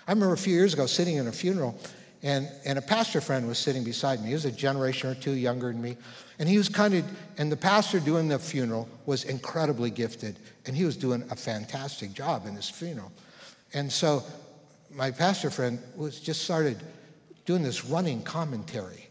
I 0.07 0.13
remember 0.13 0.35
a 0.35 0.39
few 0.39 0.55
years 0.55 0.75
ago 0.75 0.87
sitting 0.87 1.17
in 1.17 1.29
a 1.29 1.33
funeral 1.33 1.79
and, 2.23 2.49
and 2.65 2.79
a 2.79 2.83
pastor 2.83 3.21
friend 3.21 3.47
was 3.47 3.59
sitting 3.59 3.85
beside 3.85 4.21
me. 4.23 4.29
He 4.29 4.33
was 4.33 4.47
a 4.47 4.51
generation 4.51 5.11
or 5.11 5.15
two 5.15 5.33
younger 5.33 5.71
than 5.71 5.83
me. 5.83 5.99
And 6.39 6.49
he 6.49 6.57
was 6.57 6.71
kind 6.71 6.95
of, 6.95 7.05
and 7.37 7.53
the 7.53 7.57
pastor 7.57 8.01
doing 8.01 8.29
the 8.29 8.39
funeral 8.39 8.89
was 9.05 9.25
incredibly 9.25 9.91
gifted. 9.91 10.39
And 10.67 10.75
he 10.75 10.85
was 10.85 10.97
doing 10.97 11.23
a 11.31 11.37
fantastic 11.37 12.15
job 12.15 12.47
in 12.47 12.55
this 12.55 12.71
funeral. 12.71 13.13
And 13.75 13.93
so 13.93 14.23
my 14.91 15.11
pastor 15.11 15.51
friend 15.51 15.79
was 15.97 16.19
just 16.19 16.45
started 16.45 16.83
doing 17.45 17.63
this 17.63 17.85
running 17.85 18.23
commentary. 18.23 19.04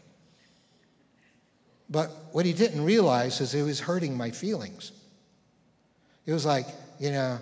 But 1.94 2.10
what 2.32 2.44
he 2.44 2.52
didn't 2.52 2.84
realize 2.84 3.40
is 3.40 3.54
it 3.54 3.62
was 3.62 3.78
hurting 3.78 4.16
my 4.16 4.32
feelings. 4.32 4.90
It 6.26 6.32
was 6.32 6.44
like, 6.44 6.66
you 6.98 7.12
know, 7.12 7.38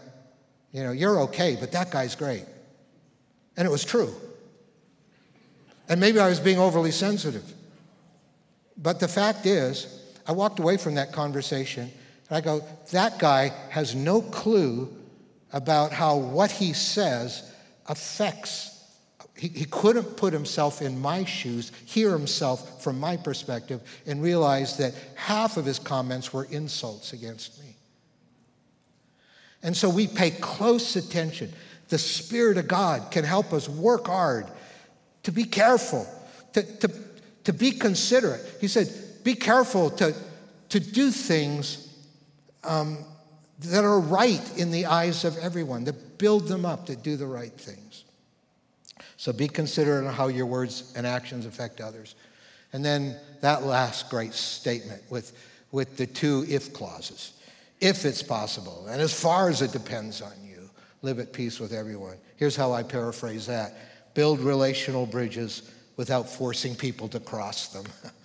you 0.73 0.83
know, 0.83 0.93
you're 0.93 1.21
okay, 1.23 1.57
but 1.59 1.73
that 1.73 1.91
guy's 1.91 2.15
great. 2.15 2.45
And 3.57 3.67
it 3.67 3.71
was 3.71 3.83
true. 3.83 4.15
And 5.89 5.99
maybe 5.99 6.19
I 6.19 6.29
was 6.29 6.39
being 6.39 6.59
overly 6.59 6.91
sensitive. 6.91 7.51
But 8.77 9.01
the 9.01 9.09
fact 9.09 9.47
is, 9.47 9.87
I 10.27 10.33
walked 10.33 10.59
away 10.59 10.77
from 10.77 10.97
that 10.97 11.13
conversation 11.13 11.91
and 12.29 12.37
I 12.37 12.43
go, 12.43 12.63
that 12.91 13.19
guy 13.19 13.53
has 13.71 13.95
no 13.95 14.21
clue 14.21 14.95
about 15.55 15.93
how 15.93 16.19
what 16.19 16.51
he 16.51 16.75
says 16.75 17.51
affects. 17.87 18.72
He, 19.43 19.49
he 19.49 19.65
couldn't 19.65 20.17
put 20.17 20.33
himself 20.33 20.81
in 20.81 21.01
my 21.01 21.25
shoes, 21.25 21.73
hear 21.85 22.13
himself 22.13 22.81
from 22.81 23.01
my 23.01 23.17
perspective, 23.17 23.81
and 24.07 24.23
realize 24.23 24.77
that 24.77 24.95
half 25.17 25.57
of 25.57 25.65
his 25.65 25.81
comments 25.81 26.33
were 26.33 26.45
insults 26.45 27.13
against 27.13 27.61
me. 27.61 27.75
And 29.65 29.77
so 29.77 29.89
we 29.91 30.07
pay 30.07 30.31
close 30.31 30.95
attention. 30.95 31.53
The 31.89 31.99
Spirit 31.99 32.57
of 32.57 32.69
God 32.69 33.11
can 33.11 33.25
help 33.25 33.53
us 33.53 33.69
work 33.69 34.07
hard, 34.07 34.47
to 35.25 35.33
be 35.33 35.43
careful, 35.43 36.07
to, 36.53 36.63
to, 36.79 36.89
to 37.43 37.53
be 37.53 37.73
considerate. 37.73 38.43
He 38.61 38.69
said, 38.69 38.89
be 39.25 39.35
careful 39.35 39.91
to, 39.91 40.15
to 40.69 40.79
do 40.79 41.11
things 41.11 41.93
um, 42.63 42.97
that 43.59 43.83
are 43.83 43.99
right 43.99 44.57
in 44.57 44.71
the 44.71 44.87
eyes 44.87 45.25
of 45.25 45.37
everyone, 45.39 45.85
to 45.87 45.93
build 45.93 46.47
them 46.47 46.65
up, 46.65 46.87
to 46.87 46.95
do 46.95 47.17
the 47.17 47.27
right 47.27 47.51
things. 47.53 47.92
So 49.23 49.33
be 49.33 49.47
considerate 49.47 50.05
of 50.05 50.15
how 50.15 50.27
your 50.27 50.47
words 50.47 50.93
and 50.97 51.07
actions 51.07 51.47
affect 51.47 51.81
others. 51.81 52.17
And 52.73 52.85
then 52.85 53.15
that 53.41 53.63
last 53.63 54.11
great 54.11 54.35
statement 54.35 55.01
with, 55.11 55.33
with 55.71 55.97
the 55.97 56.09
two 56.09 56.45
if 56.49 56.73
clauses. 56.73 57.33
If 57.81 58.05
it's 58.05 58.21
possible, 58.21 58.85
and 58.91 59.01
as 59.01 59.15
far 59.15 59.49
as 59.49 59.63
it 59.63 59.71
depends 59.71 60.23
on 60.23 60.33
you, 60.45 60.69
live 61.03 61.21
at 61.21 61.33
peace 61.33 61.61
with 61.61 61.73
everyone. 61.73 62.17
Here's 62.37 62.57
how 62.57 62.73
I 62.73 62.83
paraphrase 62.83 63.47
that 63.47 63.77
build 64.15 64.41
relational 64.41 65.07
bridges 65.07 65.71
without 65.97 66.29
forcing 66.29 66.75
people 66.75 67.07
to 67.07 67.21
cross 67.21 67.69
them. 67.69 67.85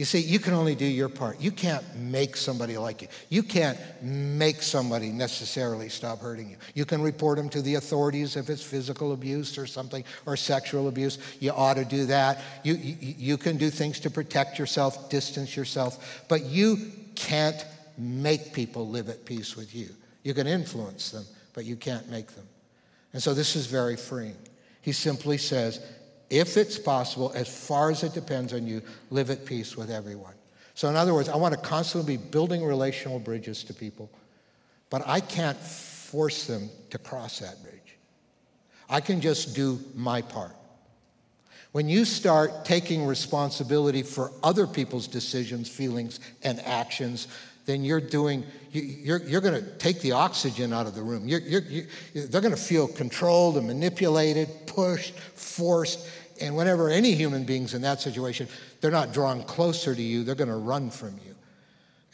You 0.00 0.06
see, 0.06 0.20
you 0.20 0.38
can 0.38 0.54
only 0.54 0.74
do 0.74 0.86
your 0.86 1.10
part. 1.10 1.42
You 1.42 1.52
can't 1.52 1.84
make 1.94 2.34
somebody 2.34 2.78
like 2.78 3.02
you. 3.02 3.08
You 3.28 3.42
can't 3.42 3.78
make 4.00 4.62
somebody 4.62 5.10
necessarily 5.10 5.90
stop 5.90 6.20
hurting 6.20 6.48
you. 6.48 6.56
You 6.72 6.86
can 6.86 7.02
report 7.02 7.36
them 7.36 7.50
to 7.50 7.60
the 7.60 7.74
authorities 7.74 8.34
if 8.34 8.48
it's 8.48 8.62
physical 8.62 9.12
abuse 9.12 9.58
or 9.58 9.66
something, 9.66 10.02
or 10.24 10.38
sexual 10.38 10.88
abuse. 10.88 11.18
You 11.38 11.50
ought 11.50 11.74
to 11.74 11.84
do 11.84 12.06
that. 12.06 12.40
You, 12.64 12.76
you, 12.76 12.96
you 13.00 13.36
can 13.36 13.58
do 13.58 13.68
things 13.68 14.00
to 14.00 14.08
protect 14.08 14.58
yourself, 14.58 15.10
distance 15.10 15.54
yourself, 15.54 16.24
but 16.30 16.46
you 16.46 16.78
can't 17.14 17.62
make 17.98 18.54
people 18.54 18.88
live 18.88 19.10
at 19.10 19.26
peace 19.26 19.54
with 19.54 19.74
you. 19.74 19.90
You 20.22 20.32
can 20.32 20.46
influence 20.46 21.10
them, 21.10 21.26
but 21.52 21.66
you 21.66 21.76
can't 21.76 22.08
make 22.08 22.28
them. 22.28 22.46
And 23.12 23.22
so 23.22 23.34
this 23.34 23.54
is 23.54 23.66
very 23.66 23.96
freeing. 23.96 24.38
He 24.80 24.92
simply 24.92 25.36
says, 25.36 25.84
if 26.30 26.56
it's 26.56 26.78
possible, 26.78 27.32
as 27.34 27.48
far 27.48 27.90
as 27.90 28.02
it 28.04 28.14
depends 28.14 28.54
on 28.54 28.66
you, 28.66 28.82
live 29.10 29.30
at 29.30 29.44
peace 29.44 29.76
with 29.76 29.90
everyone. 29.90 30.34
So, 30.74 30.88
in 30.88 30.96
other 30.96 31.12
words, 31.12 31.28
I 31.28 31.36
want 31.36 31.54
to 31.54 31.60
constantly 31.60 32.16
be 32.16 32.22
building 32.22 32.64
relational 32.64 33.18
bridges 33.18 33.64
to 33.64 33.74
people, 33.74 34.10
but 34.88 35.06
I 35.06 35.20
can't 35.20 35.58
force 35.58 36.46
them 36.46 36.70
to 36.90 36.98
cross 36.98 37.40
that 37.40 37.60
bridge. 37.62 37.96
I 38.88 39.00
can 39.00 39.20
just 39.20 39.54
do 39.54 39.78
my 39.94 40.22
part. 40.22 40.56
When 41.72 41.88
you 41.88 42.04
start 42.04 42.64
taking 42.64 43.06
responsibility 43.06 44.02
for 44.02 44.32
other 44.42 44.66
people's 44.66 45.06
decisions, 45.06 45.68
feelings, 45.68 46.18
and 46.42 46.60
actions, 46.60 47.28
then 47.66 47.84
you're 47.84 48.00
doing, 48.00 48.44
you're, 48.72 49.22
you're 49.22 49.40
going 49.40 49.62
to 49.62 49.70
take 49.78 50.00
the 50.00 50.12
oxygen 50.12 50.72
out 50.72 50.86
of 50.86 50.96
the 50.96 51.02
room. 51.02 51.28
You're, 51.28 51.40
you're, 51.40 51.62
you, 51.62 51.86
they're 52.14 52.40
going 52.40 52.54
to 52.54 52.60
feel 52.60 52.88
controlled 52.88 53.56
and 53.56 53.66
manipulated, 53.66 54.48
pushed, 54.66 55.14
forced. 55.14 56.08
And 56.40 56.56
whenever 56.56 56.88
any 56.88 57.14
human 57.14 57.44
being's 57.44 57.74
in 57.74 57.82
that 57.82 58.00
situation, 58.00 58.48
they're 58.80 58.90
not 58.90 59.12
drawn 59.12 59.42
closer 59.42 59.94
to 59.94 60.02
you, 60.02 60.24
they're 60.24 60.34
going 60.34 60.48
to 60.48 60.56
run 60.56 60.90
from 60.90 61.14
you. 61.24 61.34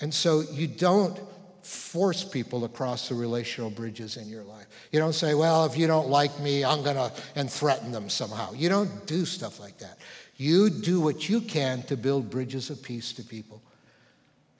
And 0.00 0.12
so 0.12 0.42
you 0.52 0.66
don't 0.66 1.18
force 1.62 2.22
people 2.22 2.64
across 2.64 3.08
the 3.08 3.14
relational 3.14 3.70
bridges 3.70 4.16
in 4.16 4.28
your 4.28 4.44
life. 4.44 4.66
You 4.92 5.00
don't 5.00 5.14
say, 5.14 5.34
well, 5.34 5.64
if 5.64 5.76
you 5.76 5.86
don't 5.86 6.08
like 6.08 6.38
me, 6.38 6.64
I'm 6.64 6.82
going 6.82 6.96
to, 6.96 7.10
and 7.34 7.50
threaten 7.50 7.90
them 7.90 8.08
somehow. 8.08 8.52
You 8.52 8.68
don't 8.68 9.06
do 9.06 9.24
stuff 9.24 9.58
like 9.58 9.78
that. 9.78 9.98
You 10.36 10.70
do 10.70 11.00
what 11.00 11.28
you 11.28 11.40
can 11.40 11.82
to 11.84 11.96
build 11.96 12.30
bridges 12.30 12.70
of 12.70 12.82
peace 12.82 13.12
to 13.14 13.22
people 13.22 13.62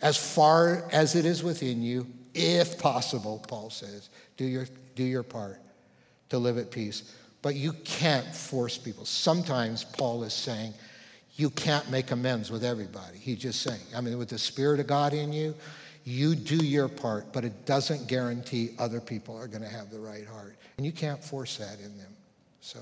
as 0.01 0.17
far 0.17 0.85
as 0.93 1.15
it 1.15 1.25
is 1.25 1.43
within 1.43 1.83
you, 1.83 2.07
if 2.35 2.79
possible, 2.79 3.43
Paul 3.47 3.71
says. 3.71 4.11
Do 4.37 4.45
your, 4.45 4.67
do 4.95 5.05
your 5.05 5.23
part 5.23 5.61
to 6.31 6.39
live 6.39 6.59
at 6.59 6.71
peace. 6.71 7.15
But 7.47 7.55
you 7.55 7.75
can't 7.85 8.27
force 8.35 8.77
people. 8.77 9.05
Sometimes 9.05 9.85
Paul 9.85 10.25
is 10.25 10.35
saying, 10.35 10.75
you 11.37 11.49
can't 11.49 11.89
make 11.89 12.11
amends 12.11 12.51
with 12.51 12.65
everybody. 12.65 13.19
He's 13.19 13.39
just 13.39 13.63
saying, 13.63 13.83
I 13.95 14.01
mean, 14.01 14.19
with 14.19 14.31
the 14.31 14.39
Spirit 14.39 14.81
of 14.81 14.89
God 14.89 15.13
in 15.13 15.33
you, 15.33 15.55
you 16.03 16.35
do 16.35 16.57
your 16.57 16.89
part, 16.89 17.33
but 17.33 17.45
it 17.45 17.65
doesn't 17.65 18.09
guarantee 18.09 18.71
other 18.81 19.01
people 19.01 19.39
are 19.39 19.47
going 19.47 19.63
to 19.63 19.69
have 19.69 19.91
the 19.91 20.01
right 20.01 20.27
heart. 20.27 20.57
And 20.77 20.85
you 20.85 20.91
can't 20.91 21.23
force 21.23 21.57
that 21.59 21.79
in 21.79 21.97
them. 21.97 22.11
So 22.63 22.81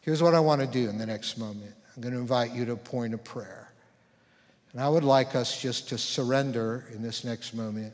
here's 0.00 0.20
what 0.20 0.34
I 0.34 0.40
want 0.40 0.60
to 0.62 0.66
do 0.66 0.88
in 0.88 0.98
the 0.98 1.06
next 1.06 1.38
moment 1.38 1.72
I'm 1.94 2.02
going 2.02 2.12
to 2.12 2.18
invite 2.18 2.52
you 2.52 2.64
to 2.64 2.72
a 2.72 2.76
point 2.76 3.14
of 3.14 3.22
prayer. 3.22 3.70
And 4.72 4.82
I 4.82 4.88
would 4.88 5.04
like 5.04 5.36
us 5.36 5.62
just 5.62 5.88
to 5.90 5.96
surrender 5.96 6.86
in 6.92 7.02
this 7.02 7.22
next 7.22 7.54
moment 7.54 7.92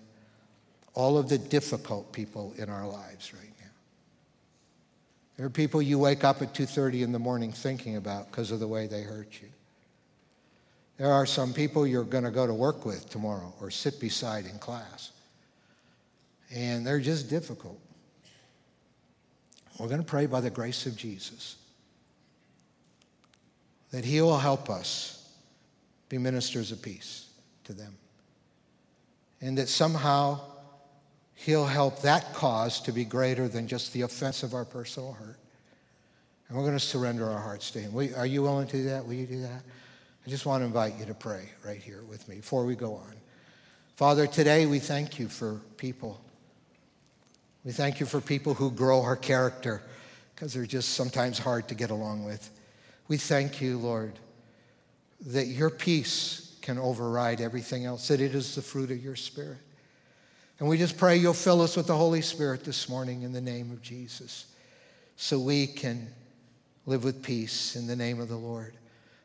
all 0.94 1.18
of 1.18 1.28
the 1.28 1.36
difficult 1.36 2.14
people 2.14 2.54
in 2.56 2.70
our 2.70 2.88
lives 2.88 3.34
right 3.34 3.42
now. 3.42 3.55
There 5.36 5.44
are 5.44 5.50
people 5.50 5.82
you 5.82 5.98
wake 5.98 6.24
up 6.24 6.40
at 6.40 6.54
2:30 6.54 7.02
in 7.02 7.12
the 7.12 7.18
morning 7.18 7.52
thinking 7.52 7.96
about 7.96 8.30
because 8.30 8.50
of 8.50 8.60
the 8.60 8.68
way 8.68 8.86
they 8.86 9.02
hurt 9.02 9.40
you. 9.42 9.48
There 10.96 11.12
are 11.12 11.26
some 11.26 11.52
people 11.52 11.86
you're 11.86 12.04
going 12.04 12.24
to 12.24 12.30
go 12.30 12.46
to 12.46 12.54
work 12.54 12.86
with 12.86 13.10
tomorrow 13.10 13.52
or 13.60 13.70
sit 13.70 14.00
beside 14.00 14.46
in 14.46 14.58
class. 14.58 15.12
And 16.54 16.86
they're 16.86 17.00
just 17.00 17.28
difficult. 17.28 17.78
We're 19.78 19.88
going 19.88 20.00
to 20.00 20.06
pray 20.06 20.24
by 20.24 20.40
the 20.40 20.48
grace 20.48 20.86
of 20.86 20.96
Jesus 20.96 21.56
that 23.90 24.04
He 24.04 24.22
will 24.22 24.38
help 24.38 24.70
us 24.70 25.28
be 26.08 26.16
ministers 26.18 26.72
of 26.72 26.80
peace 26.80 27.28
to 27.64 27.74
them. 27.74 27.96
And 29.42 29.58
that 29.58 29.68
somehow 29.68 30.40
He'll 31.36 31.66
help 31.66 32.02
that 32.02 32.32
cause 32.32 32.80
to 32.80 32.92
be 32.92 33.04
greater 33.04 33.46
than 33.46 33.68
just 33.68 33.92
the 33.92 34.02
offense 34.02 34.42
of 34.42 34.54
our 34.54 34.64
personal 34.64 35.12
hurt. 35.12 35.38
And 36.48 36.56
we're 36.56 36.64
going 36.64 36.78
to 36.78 36.80
surrender 36.80 37.28
our 37.28 37.40
hearts 37.40 37.70
to 37.72 37.78
Him. 37.78 37.94
Are 38.16 38.26
you 38.26 38.42
willing 38.42 38.66
to 38.68 38.76
do 38.76 38.84
that? 38.84 39.06
Will 39.06 39.14
you 39.14 39.26
do 39.26 39.42
that? 39.42 39.62
I 40.26 40.30
just 40.30 40.46
want 40.46 40.62
to 40.62 40.66
invite 40.66 40.96
you 40.98 41.04
to 41.06 41.14
pray 41.14 41.50
right 41.64 41.80
here 41.80 42.02
with 42.08 42.26
me 42.28 42.36
before 42.36 42.64
we 42.64 42.74
go 42.74 42.94
on. 42.94 43.14
Father, 43.96 44.26
today 44.26 44.66
we 44.66 44.78
thank 44.78 45.18
you 45.18 45.28
for 45.28 45.60
people. 45.76 46.20
We 47.64 47.72
thank 47.72 48.00
you 48.00 48.06
for 48.06 48.20
people 48.20 48.54
who 48.54 48.70
grow 48.70 49.02
our 49.02 49.16
character 49.16 49.82
because 50.34 50.52
they're 50.52 50.66
just 50.66 50.94
sometimes 50.94 51.38
hard 51.38 51.68
to 51.68 51.74
get 51.74 51.90
along 51.90 52.24
with. 52.24 52.50
We 53.08 53.18
thank 53.18 53.60
you, 53.60 53.78
Lord, 53.78 54.18
that 55.26 55.46
your 55.46 55.70
peace 55.70 56.56
can 56.62 56.78
override 56.78 57.40
everything 57.40 57.84
else, 57.84 58.08
that 58.08 58.20
it 58.20 58.34
is 58.34 58.54
the 58.54 58.62
fruit 58.62 58.90
of 58.90 59.02
your 59.02 59.16
Spirit. 59.16 59.58
And 60.58 60.68
we 60.68 60.78
just 60.78 60.96
pray 60.96 61.16
you'll 61.16 61.34
fill 61.34 61.60
us 61.60 61.76
with 61.76 61.86
the 61.86 61.96
Holy 61.96 62.22
Spirit 62.22 62.64
this 62.64 62.88
morning 62.88 63.22
in 63.22 63.32
the 63.32 63.42
name 63.42 63.70
of 63.70 63.82
Jesus 63.82 64.46
so 65.16 65.38
we 65.38 65.66
can 65.66 66.08
live 66.86 67.04
with 67.04 67.22
peace 67.22 67.76
in 67.76 67.86
the 67.86 67.96
name 67.96 68.20
of 68.20 68.28
the 68.28 68.36
Lord. 68.36 68.74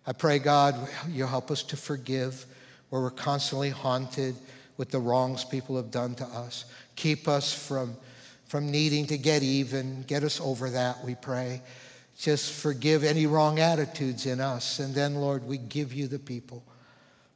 I 0.05 0.11
pray, 0.11 0.39
God, 0.39 0.75
you'll 1.07 1.27
help 1.27 1.49
us 1.49 1.63
to 1.63 1.77
forgive 1.77 2.45
where 2.89 3.01
we're 3.01 3.11
constantly 3.11 3.69
haunted 3.69 4.35
with 4.75 4.89
the 4.91 4.99
wrongs 4.99 5.45
people 5.45 5.77
have 5.77 5.91
done 5.91 6.15
to 6.15 6.25
us. 6.25 6.65
Keep 6.95 7.29
us 7.29 7.53
from, 7.53 7.95
from 8.45 8.69
needing 8.69 9.05
to 9.07 9.17
get 9.17 9.41
even. 9.41 10.01
Get 10.03 10.23
us 10.23 10.41
over 10.41 10.69
that, 10.71 11.03
we 11.05 11.15
pray. 11.15 11.61
Just 12.17 12.51
forgive 12.51 13.05
any 13.05 13.25
wrong 13.25 13.59
attitudes 13.59 14.25
in 14.25 14.41
us. 14.41 14.79
And 14.79 14.93
then, 14.93 15.15
Lord, 15.15 15.45
we 15.45 15.57
give 15.57 15.93
you 15.93 16.07
the 16.07 16.19
people 16.19 16.63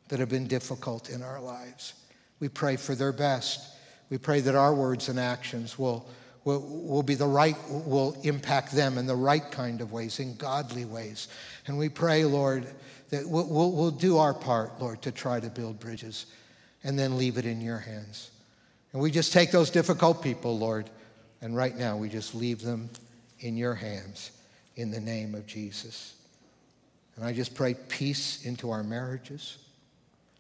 that 0.10 0.20
have 0.20 0.30
been 0.30 0.48
difficult 0.48 1.10
in 1.10 1.24
our 1.24 1.40
lives. 1.40 1.94
We 2.42 2.50
pray 2.50 2.76
for 2.76 2.94
their 2.94 3.14
best. 3.14 3.75
We 4.10 4.18
pray 4.18 4.42
that 4.42 4.56
our 4.56 4.74
words 4.74 5.10
and 5.10 5.20
actions 5.20 5.80
will, 5.80 6.08
will, 6.44 6.62
will 6.62 7.04
be 7.04 7.16
the 7.16 7.28
right, 7.28 7.56
will 7.70 8.18
impact 8.24 8.72
them 8.72 8.98
in 8.98 9.08
the 9.08 9.16
right 9.16 9.50
kind 9.52 9.82
of 9.82 9.92
ways, 9.92 10.20
in 10.20 10.36
godly 10.36 10.86
ways. 10.86 11.28
And 11.68 11.78
we 11.78 11.90
pray, 11.90 12.24
Lord, 12.26 12.68
that 13.10 13.28
we'll, 13.28 13.48
we'll, 13.48 13.72
we'll 13.72 13.92
do 13.92 14.18
our 14.18 14.34
part, 14.34 14.80
Lord, 14.80 15.02
to 15.04 15.12
try 15.12 15.40
to 15.40 15.50
build 15.50 15.80
bridges 15.80 16.28
and 16.84 16.98
then 16.98 17.18
leave 17.18 17.38
it 17.38 17.46
in 17.46 17.62
your 17.62 17.80
hands. 17.80 18.32
And 18.94 19.02
we 19.02 19.12
just 19.12 19.34
take 19.34 19.52
those 19.52 19.70
difficult 19.72 20.22
people, 20.22 20.58
Lord, 20.58 20.90
and 21.42 21.56
right 21.56 21.76
now 21.76 21.98
we 21.98 22.10
just 22.10 22.34
leave 22.34 22.62
them 22.62 22.90
in 23.40 23.58
your 23.58 23.76
hands 23.76 24.32
in 24.76 24.92
the 24.92 25.00
name 25.00 25.36
of 25.36 25.46
Jesus. 25.46 26.14
And 27.16 27.26
I 27.26 27.34
just 27.34 27.56
pray 27.56 27.74
peace 27.74 28.46
into 28.46 28.72
our 28.72 28.84
marriages 28.84 29.58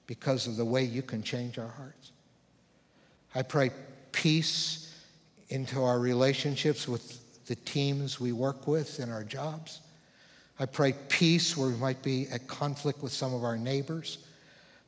because 0.07 0.47
of 0.47 0.55
the 0.55 0.65
way 0.65 0.83
you 0.83 1.01
can 1.01 1.23
change 1.23 1.57
our 1.57 1.67
hearts. 1.67 2.11
I 3.35 3.41
pray 3.41 3.71
peace 4.11 4.93
into 5.49 5.83
our 5.83 5.99
relationships 5.99 6.87
with 6.87 7.45
the 7.45 7.55
teams 7.55 8.19
we 8.19 8.31
work 8.31 8.67
with 8.67 8.99
in 8.99 9.11
our 9.11 9.23
jobs. 9.23 9.81
I 10.57 10.65
pray 10.65 10.95
peace 11.09 11.55
where 11.55 11.69
we 11.69 11.75
might 11.75 12.01
be 12.01 12.27
at 12.31 12.47
conflict 12.47 13.03
with 13.03 13.11
some 13.11 13.33
of 13.33 13.43
our 13.43 13.57
neighbors. 13.57 14.19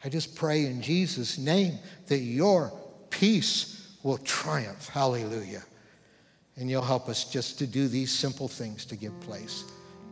I 0.04 0.10
just 0.10 0.36
pray 0.36 0.66
in 0.66 0.82
Jesus' 0.82 1.38
name 1.38 1.78
that 2.08 2.20
your 2.20 2.72
peace 3.10 3.96
will 4.04 4.18
triumph. 4.20 4.88
Hallelujah. 4.88 5.64
And 6.56 6.70
you'll 6.70 6.82
help 6.82 7.10
us 7.10 7.30
just 7.30 7.60
to 7.60 7.68
do 7.68 7.88
these 7.88 8.12
simple 8.12 8.48
things 8.48 8.86
to 8.86 8.96
give 8.96 9.20
place 9.20 9.66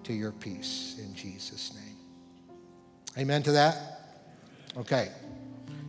to 0.03 0.13
your 0.13 0.31
peace 0.31 0.97
in 0.99 1.15
Jesus' 1.15 1.73
name. 1.73 1.95
Amen 3.17 3.41
to 3.43 3.53
that? 3.53 4.01
Okay. 4.77 5.09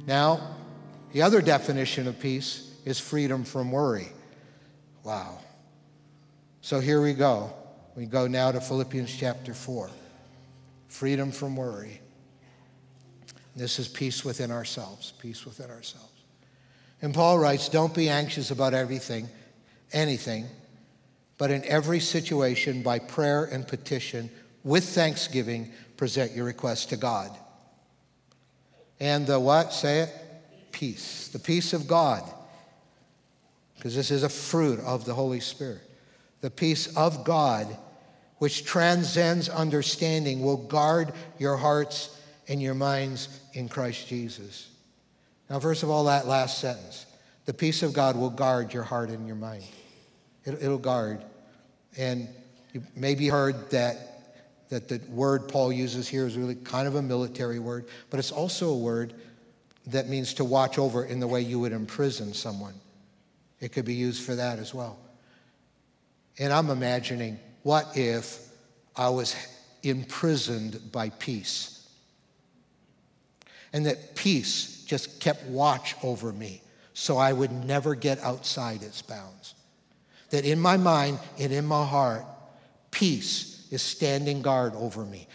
Now, 0.07 0.56
the 1.17 1.23
other 1.23 1.41
definition 1.41 2.07
of 2.09 2.21
peace 2.21 2.71
is 2.85 3.01
freedom 3.01 3.43
from 3.43 3.73
worry. 3.73 4.09
Wow. 5.03 5.39
So 6.61 6.79
here 6.79 7.01
we 7.01 7.15
go. 7.15 7.55
We 7.95 8.05
go 8.05 8.27
now 8.27 8.53
to 8.53 8.61
Philippians 8.61 9.17
chapter 9.17 9.55
4. 9.55 9.89
Freedom 10.89 11.33
from 11.33 11.57
worry. 11.57 12.03
This 13.57 13.79
is 13.79 13.89
peace 13.89 14.27
within 14.27 14.51
ourselves, 14.51 15.15
peace 15.19 15.47
within 15.47 15.71
ourselves. 15.71 16.13
And 17.01 17.15
Paul 17.15 17.39
writes, 17.39 17.71
Don't 17.71 17.95
be 17.95 18.11
anxious 18.11 18.51
about 18.51 18.75
everything 18.75 19.27
anything, 19.95 20.45
but 21.39 21.51
in 21.51 21.65
every 21.65 22.01
situation, 22.01 22.83
by 22.83 22.99
prayer 22.99 23.47
and 23.47 23.67
petition, 23.67 24.29
with 24.65 24.85
thanksgiving, 24.85 25.73
present 25.97 26.33
your 26.33 26.45
requests 26.45 26.85
to 26.85 26.99
God. 26.99 27.35
And 29.01 29.27
the 29.27 29.41
what? 29.41 29.73
Say 29.73 30.01
it? 30.01 30.26
Peace. 30.77 31.29
The 31.29 31.39
peace 31.39 31.73
of 31.73 31.89
God. 31.89 32.23
Because 33.77 33.97
this 33.97 34.11
is 34.11 34.25
a 34.25 34.29
fruit 34.29 34.79
of 34.81 35.07
the 35.07 35.15
Holy 35.15 35.41
Spirit. 35.41 35.81
The 36.43 36.51
peace 36.51 36.95
of 36.99 37.25
God, 37.25 37.67
which 38.41 38.67
transcends 38.67 39.49
understanding, 39.49 40.43
will 40.43 40.59
guard 40.59 41.15
your 41.39 41.57
hearts 41.57 42.21
and 42.47 42.61
your 42.61 42.75
minds 42.75 43.41
in 43.55 43.71
Christ 43.71 44.07
Jesus. 44.07 44.69
Now, 45.49 45.61
first 45.61 45.83
of 45.83 45.89
all, 45.89 46.05
that 46.05 46.27
last 46.27 46.59
sentence 46.59 47.07
the 47.47 47.55
peace 47.55 47.83
of 47.83 47.95
God 47.95 48.15
will 48.15 48.29
guard 48.29 48.75
your 48.75 48.83
heart 48.83 49.09
and 49.09 49.27
your 49.27 49.37
mind. 49.37 49.65
It, 50.45 50.61
will 50.61 50.77
guard. 50.77 51.25
And 51.97 52.29
you 52.75 52.83
maybe 52.95 53.29
heard 53.29 53.71
that, 53.71 54.69
that 54.69 54.89
the 54.89 55.01
word 55.09 55.49
Paul 55.49 55.73
uses 55.73 56.07
here 56.07 56.27
is 56.27 56.37
really 56.37 56.57
kind 56.57 56.87
of 56.87 56.97
a 56.97 57.03
military 57.03 57.61
word, 57.61 57.87
but 58.11 58.19
it's 58.19 58.31
also 58.31 58.69
a 58.69 58.77
word 58.77 59.15
that 59.87 60.09
means 60.09 60.35
to 60.35 60.45
watch 60.45 60.79
over 60.79 61.05
in 61.05 61.21
the 61.21 61.27
way 61.27 61.41
you 61.41 61.61
would 61.61 61.73
imprison 61.73 62.35
someone. 62.35 62.75
It 63.61 63.73
could 63.73 63.85
be 63.85 63.95
used 63.95 64.23
for 64.23 64.35
that 64.35 64.59
as 64.59 64.75
well. 64.75 64.99
And 66.39 66.53
I'm 66.53 66.71
imagining 66.71 67.39
what 67.63 67.97
if 67.97 68.39
I 68.95 69.09
was 69.09 69.35
imprisoned 69.83 70.93
by 70.93 71.11
peace? 71.11 71.89
And 73.73 73.87
that 73.87 74.15
peace 74.15 74.85
just 74.85 75.21
kept 75.21 75.45
watch 75.45 75.95
over 76.03 76.33
me 76.33 76.63
so 76.95 77.17
I 77.19 77.33
would 77.33 77.53
never 77.53 77.95
get 77.95 78.19
outside 78.21 78.83
its 78.83 79.03
bounds. 79.03 79.55
That 80.31 80.45
in 80.45 80.59
my 80.59 80.77
mind 80.77 81.19
and 81.39 81.53
in 81.53 81.67
my 81.67 81.85
heart, 81.85 82.25
peace 82.91 83.69
is 83.71 83.83
standing 83.83 84.43
guard 84.43 84.75
over 84.75 85.05
me. 85.05 85.29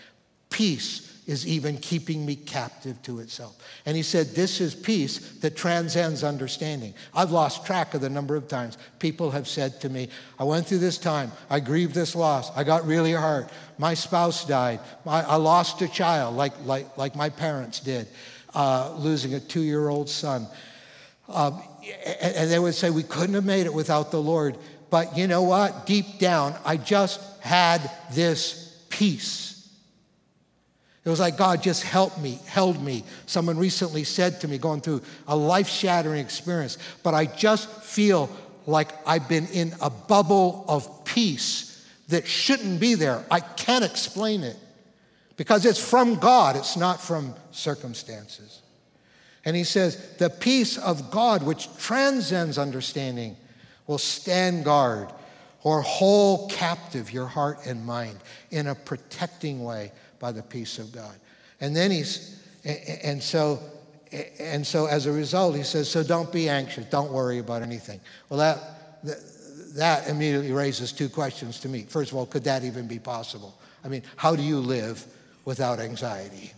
Peace 0.49 1.10
is 1.27 1.47
even 1.47 1.77
keeping 1.77 2.25
me 2.25 2.35
captive 2.35 3.01
to 3.03 3.19
itself. 3.19 3.55
And 3.85 3.95
he 3.95 4.03
said, 4.03 4.27
This 4.27 4.59
is 4.59 4.73
peace 4.73 5.19
that 5.39 5.55
transcends 5.55 6.23
understanding. 6.23 6.93
I've 7.13 7.31
lost 7.31 7.65
track 7.65 7.93
of 7.93 8.01
the 8.01 8.09
number 8.09 8.35
of 8.35 8.47
times 8.47 8.77
people 8.99 9.31
have 9.31 9.47
said 9.47 9.79
to 9.81 9.89
me, 9.89 10.09
I 10.39 10.43
went 10.43 10.67
through 10.67 10.79
this 10.79 10.97
time, 10.97 11.31
I 11.49 11.59
grieved 11.59 11.93
this 11.93 12.15
loss, 12.15 12.55
I 12.57 12.63
got 12.63 12.85
really 12.85 13.11
hurt, 13.11 13.49
my 13.77 13.93
spouse 13.93 14.45
died, 14.45 14.79
I, 15.05 15.35
lost 15.35 15.81
a 15.81 15.87
child 15.87 16.35
like, 16.35 16.53
like, 16.65 16.97
like 16.97 17.15
my 17.15 17.29
parents 17.29 17.79
did, 17.79 18.07
uh, 18.53 18.95
losing 18.97 19.33
a 19.35 19.39
two 19.39 19.61
year 19.61 19.89
old 19.89 20.09
son. 20.09 20.47
Um, 21.29 21.61
and 22.21 22.51
they 22.51 22.59
would 22.59 22.75
say, 22.75 22.89
We 22.89 23.03
couldn't 23.03 23.35
have 23.35 23.45
made 23.45 23.65
it 23.65 23.73
without 23.73 24.11
the 24.11 24.21
Lord. 24.21 24.57
But 24.89 25.17
you 25.17 25.27
know 25.27 25.43
what? 25.43 25.85
Deep 25.85 26.19
down, 26.19 26.53
I 26.65 26.77
just 26.77 27.21
had 27.41 27.89
this 28.11 28.83
peace. 28.89 29.50
It 31.03 31.09
was 31.09 31.19
like 31.19 31.35
God 31.35 31.63
just 31.63 31.83
helped 31.83 32.19
me, 32.19 32.39
held 32.45 32.81
me. 32.81 33.03
Someone 33.25 33.57
recently 33.57 34.03
said 34.03 34.39
to 34.41 34.47
me, 34.47 34.57
going 34.57 34.81
through 34.81 35.01
a 35.27 35.35
life 35.35 35.67
shattering 35.67 36.19
experience, 36.19 36.77
but 37.01 37.15
I 37.15 37.25
just 37.25 37.69
feel 37.81 38.29
like 38.67 38.89
I've 39.07 39.27
been 39.27 39.47
in 39.47 39.73
a 39.81 39.89
bubble 39.89 40.63
of 40.67 41.03
peace 41.03 41.87
that 42.09 42.27
shouldn't 42.27 42.79
be 42.79 42.93
there. 42.93 43.25
I 43.31 43.39
can't 43.39 43.83
explain 43.83 44.43
it 44.43 44.57
because 45.37 45.65
it's 45.65 45.83
from 45.83 46.15
God, 46.15 46.55
it's 46.55 46.77
not 46.77 47.01
from 47.01 47.33
circumstances. 47.49 48.61
And 49.43 49.55
he 49.55 49.63
says, 49.63 50.15
the 50.17 50.29
peace 50.29 50.77
of 50.77 51.09
God, 51.09 51.41
which 51.41 51.75
transcends 51.77 52.59
understanding, 52.59 53.35
will 53.87 53.97
stand 53.97 54.65
guard 54.65 55.09
or 55.63 55.81
hold 55.81 56.51
captive 56.51 57.11
your 57.11 57.25
heart 57.25 57.65
and 57.65 57.83
mind 57.83 58.19
in 58.51 58.67
a 58.67 58.75
protecting 58.75 59.63
way 59.63 59.91
by 60.21 60.31
the 60.31 60.43
peace 60.43 60.79
of 60.79 60.93
God. 60.93 61.15
And 61.59 61.75
then 61.75 61.91
he's, 61.91 62.41
and 63.03 63.21
so, 63.21 63.59
and 64.39 64.65
so 64.65 64.85
as 64.85 65.07
a 65.07 65.11
result, 65.11 65.55
he 65.55 65.63
says, 65.63 65.89
so 65.89 66.03
don't 66.03 66.31
be 66.31 66.47
anxious, 66.47 66.85
don't 66.85 67.11
worry 67.11 67.39
about 67.39 67.63
anything. 67.63 67.99
Well, 68.29 68.39
that, 68.39 69.17
that 69.75 70.07
immediately 70.07 70.53
raises 70.53 70.93
two 70.93 71.09
questions 71.09 71.59
to 71.61 71.69
me. 71.69 71.85
First 71.89 72.11
of 72.11 72.17
all, 72.17 72.25
could 72.25 72.43
that 72.45 72.63
even 72.63 72.87
be 72.87 72.99
possible? 72.99 73.59
I 73.83 73.89
mean, 73.89 74.03
how 74.15 74.35
do 74.35 74.43
you 74.43 74.59
live 74.59 75.03
without 75.43 75.79
anxiety? 75.79 76.53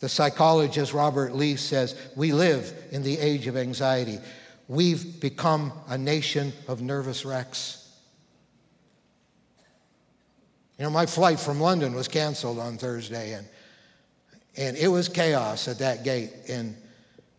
The 0.00 0.08
psychologist 0.08 0.92
Robert 0.92 1.34
Leahy 1.34 1.56
says, 1.56 1.94
we 2.16 2.32
live 2.32 2.72
in 2.90 3.02
the 3.02 3.18
age 3.18 3.46
of 3.46 3.56
anxiety. 3.56 4.18
We've 4.68 5.20
become 5.20 5.72
a 5.88 5.98
nation 5.98 6.52
of 6.68 6.80
nervous 6.80 7.24
wrecks. 7.24 7.83
You 10.78 10.84
know, 10.84 10.90
my 10.90 11.06
flight 11.06 11.38
from 11.38 11.60
London 11.60 11.94
was 11.94 12.08
canceled 12.08 12.58
on 12.58 12.78
Thursday, 12.78 13.34
and, 13.34 13.46
and 14.56 14.76
it 14.76 14.88
was 14.88 15.08
chaos 15.08 15.68
at 15.68 15.78
that 15.78 16.02
gate. 16.02 16.32
And 16.48 16.76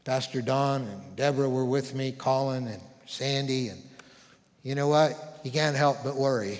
Pastor 0.06 0.42
Don 0.42 0.84
and 0.84 1.16
Deborah 1.16 1.50
were 1.50 1.66
with 1.66 1.94
me, 1.94 2.14
Colin 2.14 2.68
and 2.68 2.82
Sandy, 3.06 3.68
and 3.68 3.82
you 4.64 4.74
know 4.74 4.88
what? 4.88 5.40
You 5.44 5.52
can't 5.52 5.76
help 5.76 5.98
but 6.04 6.16
worry. 6.16 6.60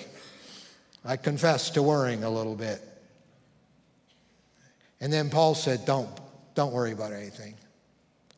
I 1.04 1.16
confess 1.16 1.70
to 1.70 1.82
worrying 1.82 2.24
a 2.24 2.30
little 2.30 2.54
bit. 2.54 2.82
And 5.00 5.12
then 5.12 5.30
Paul 5.30 5.54
said, 5.54 5.84
Don't, 5.86 6.10
don't 6.54 6.72
worry 6.72 6.92
about 6.92 7.12
anything. 7.12 7.54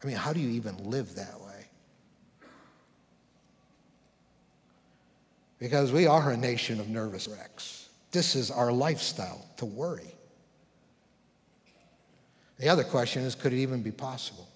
I 0.03 0.07
mean, 0.07 0.17
how 0.17 0.33
do 0.33 0.41
you 0.41 0.51
even 0.51 0.91
live 0.91 1.15
that 1.17 1.41
way? 1.41 1.67
Because 5.59 5.91
we 5.91 6.07
are 6.07 6.31
a 6.31 6.37
nation 6.37 6.79
of 6.79 6.89
nervous 6.89 7.27
wrecks. 7.27 7.88
This 8.11 8.35
is 8.35 8.51
our 8.51 8.73
lifestyle 8.73 9.45
to 9.59 9.67
worry. 9.67 10.15
The 12.59 12.69
other 12.69 12.85
question 12.85 13.23
is 13.23 13.35
could 13.35 13.53
it 13.53 13.59
even 13.59 13.83
be 13.83 13.93
possible? 13.93 14.49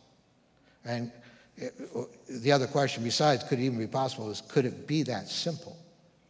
And 0.85 1.13
eh, 1.61 1.69
the 2.29 2.53
other 2.53 2.67
question, 2.67 3.05
besides 3.05 3.45
could 3.45 3.59
it 3.59 3.63
even 3.63 3.79
be 3.79 3.87
possible, 3.87 4.31
is 4.31 4.41
could 4.41 4.65
it 4.65 4.87
be 4.87 5.03
that 5.05 5.29
simple? 5.29 5.77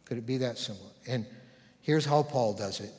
Could 0.05 0.17
it 0.17 0.25
be 0.25 0.37
that 0.37 0.57
simple? 0.57 0.91
And 1.07 1.25
here's 1.81 2.05
how 2.05 2.23
Paul 2.23 2.53
does 2.53 2.79
it 2.79 2.91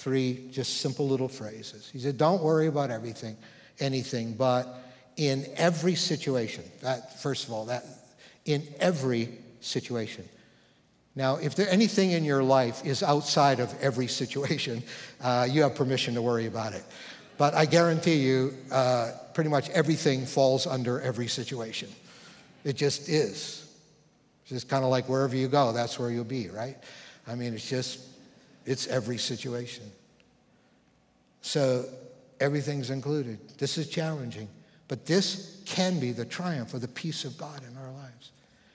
three 0.00 0.48
just 0.50 0.80
simple 0.80 1.06
little 1.06 1.28
phrases. 1.28 1.90
He 1.92 1.98
said, 1.98 2.16
Don't 2.16 2.42
worry 2.42 2.68
about 2.68 2.90
everything, 2.90 3.36
anything, 3.78 4.32
but 4.32 4.82
in 5.16 5.46
every 5.56 5.94
situation, 5.94 6.64
that, 6.80 7.20
first 7.20 7.46
of 7.46 7.52
all, 7.52 7.66
that 7.66 7.84
in 8.46 8.66
every 8.80 9.28
situation. 9.60 10.26
Now, 11.16 11.36
if 11.36 11.54
there 11.54 11.68
anything 11.68 12.12
in 12.12 12.24
your 12.24 12.42
life 12.42 12.84
is 12.86 13.02
outside 13.02 13.60
of 13.60 13.74
every 13.80 14.06
situation, 14.06 14.82
uh, 15.20 15.48
you 15.50 15.62
have 15.62 15.74
permission 15.74 16.14
to 16.14 16.22
worry 16.22 16.46
about 16.46 16.72
it. 16.72 16.84
But 17.36 17.54
I 17.54 17.66
guarantee 17.66 18.16
you, 18.16 18.54
uh, 18.70 19.12
pretty 19.34 19.50
much 19.50 19.70
everything 19.70 20.26
falls 20.26 20.66
under 20.66 21.00
every 21.00 21.26
situation. 21.26 21.88
It 22.64 22.74
just 22.76 23.08
is. 23.08 23.66
It's 24.42 24.50
just 24.50 24.68
kind 24.68 24.84
of 24.84 24.90
like 24.90 25.08
wherever 25.08 25.34
you 25.34 25.48
go, 25.48 25.72
that's 25.72 25.98
where 25.98 26.10
you'll 26.10 26.24
be, 26.24 26.48
right? 26.48 26.76
I 27.26 27.34
mean, 27.34 27.54
it's 27.54 27.68
just, 27.68 28.00
it's 28.66 28.86
every 28.86 29.18
situation. 29.18 29.90
So 31.40 31.86
everything's 32.40 32.90
included. 32.90 33.38
This 33.58 33.78
is 33.78 33.88
challenging, 33.88 34.48
but 34.88 35.06
this 35.06 35.62
can 35.64 35.98
be 35.98 36.12
the 36.12 36.24
triumph 36.24 36.74
of 36.74 36.82
the 36.82 36.88
peace 36.88 37.24
of 37.24 37.36
God 37.38 37.62
in 37.68 37.76
our 37.78 37.90
lives 37.92 38.32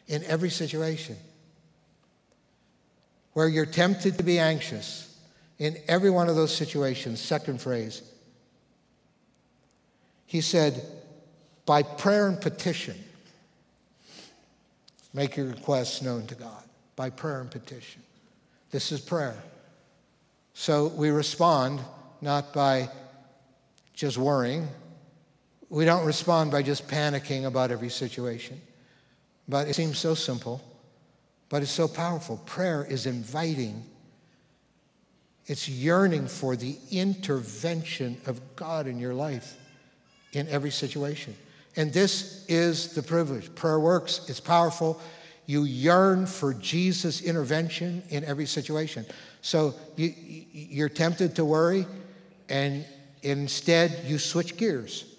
in 0.07 0.23
every 0.25 0.49
situation 0.49 1.17
where 3.35 3.49
you're 3.49 3.65
tempted 3.65 4.17
to 4.17 4.23
be 4.23 4.39
anxious, 4.39 5.13
in 5.59 5.75
every 5.89 6.09
one 6.09 6.29
of 6.29 6.37
those 6.37 6.55
situations, 6.55 7.19
second 7.19 7.61
phrase, 7.61 8.01
he 10.25 10.39
said, 10.39 10.81
by 11.65 11.83
prayer 11.83 12.27
and 12.27 12.39
petition, 12.39 12.95
make 15.13 15.35
your 15.35 15.47
requests 15.47 16.01
known 16.01 16.25
to 16.27 16.35
God. 16.35 16.63
By 16.95 17.09
prayer 17.09 17.41
and 17.41 17.51
petition. 17.51 18.01
This 18.71 18.93
is 18.93 19.01
prayer. 19.01 19.35
So 20.53 20.87
we 20.87 21.09
respond 21.09 21.81
not 22.21 22.53
by 22.53 22.89
just 23.93 24.17
worrying. 24.17 24.69
We 25.69 25.83
don't 25.83 26.05
respond 26.05 26.51
by 26.51 26.61
just 26.61 26.87
panicking 26.87 27.45
about 27.45 27.69
every 27.69 27.89
situation. 27.89 28.61
But 29.49 29.67
it 29.67 29.75
seems 29.75 29.97
so 29.97 30.13
simple. 30.13 30.61
But 31.49 31.61
it's 31.61 31.71
so 31.71 31.87
powerful. 31.87 32.37
Prayer 32.45 32.85
is 32.85 33.05
inviting, 33.05 33.83
it's 35.45 35.69
yearning 35.69 36.27
for 36.27 36.55
the 36.55 36.77
intervention 36.91 38.17
of 38.25 38.41
God 38.55 38.87
in 38.87 38.99
your 38.99 39.13
life 39.13 39.57
in 40.33 40.47
every 40.49 40.71
situation. 40.71 41.35
And 41.75 41.93
this 41.93 42.45
is 42.47 42.93
the 42.93 43.03
privilege. 43.03 43.53
Prayer 43.55 43.79
works, 43.79 44.25
it's 44.27 44.39
powerful. 44.39 44.99
You 45.45 45.63
yearn 45.63 46.25
for 46.25 46.53
Jesus' 46.55 47.21
intervention 47.21 48.01
in 48.09 48.23
every 48.23 48.47
situation. 48.47 49.05
So 49.41 49.75
you, 49.95 50.13
you're 50.51 50.89
tempted 50.89 51.35
to 51.35 51.45
worry, 51.45 51.85
and 52.49 52.83
instead 53.21 54.05
you 54.07 54.17
switch 54.17 54.57
gears 54.57 55.14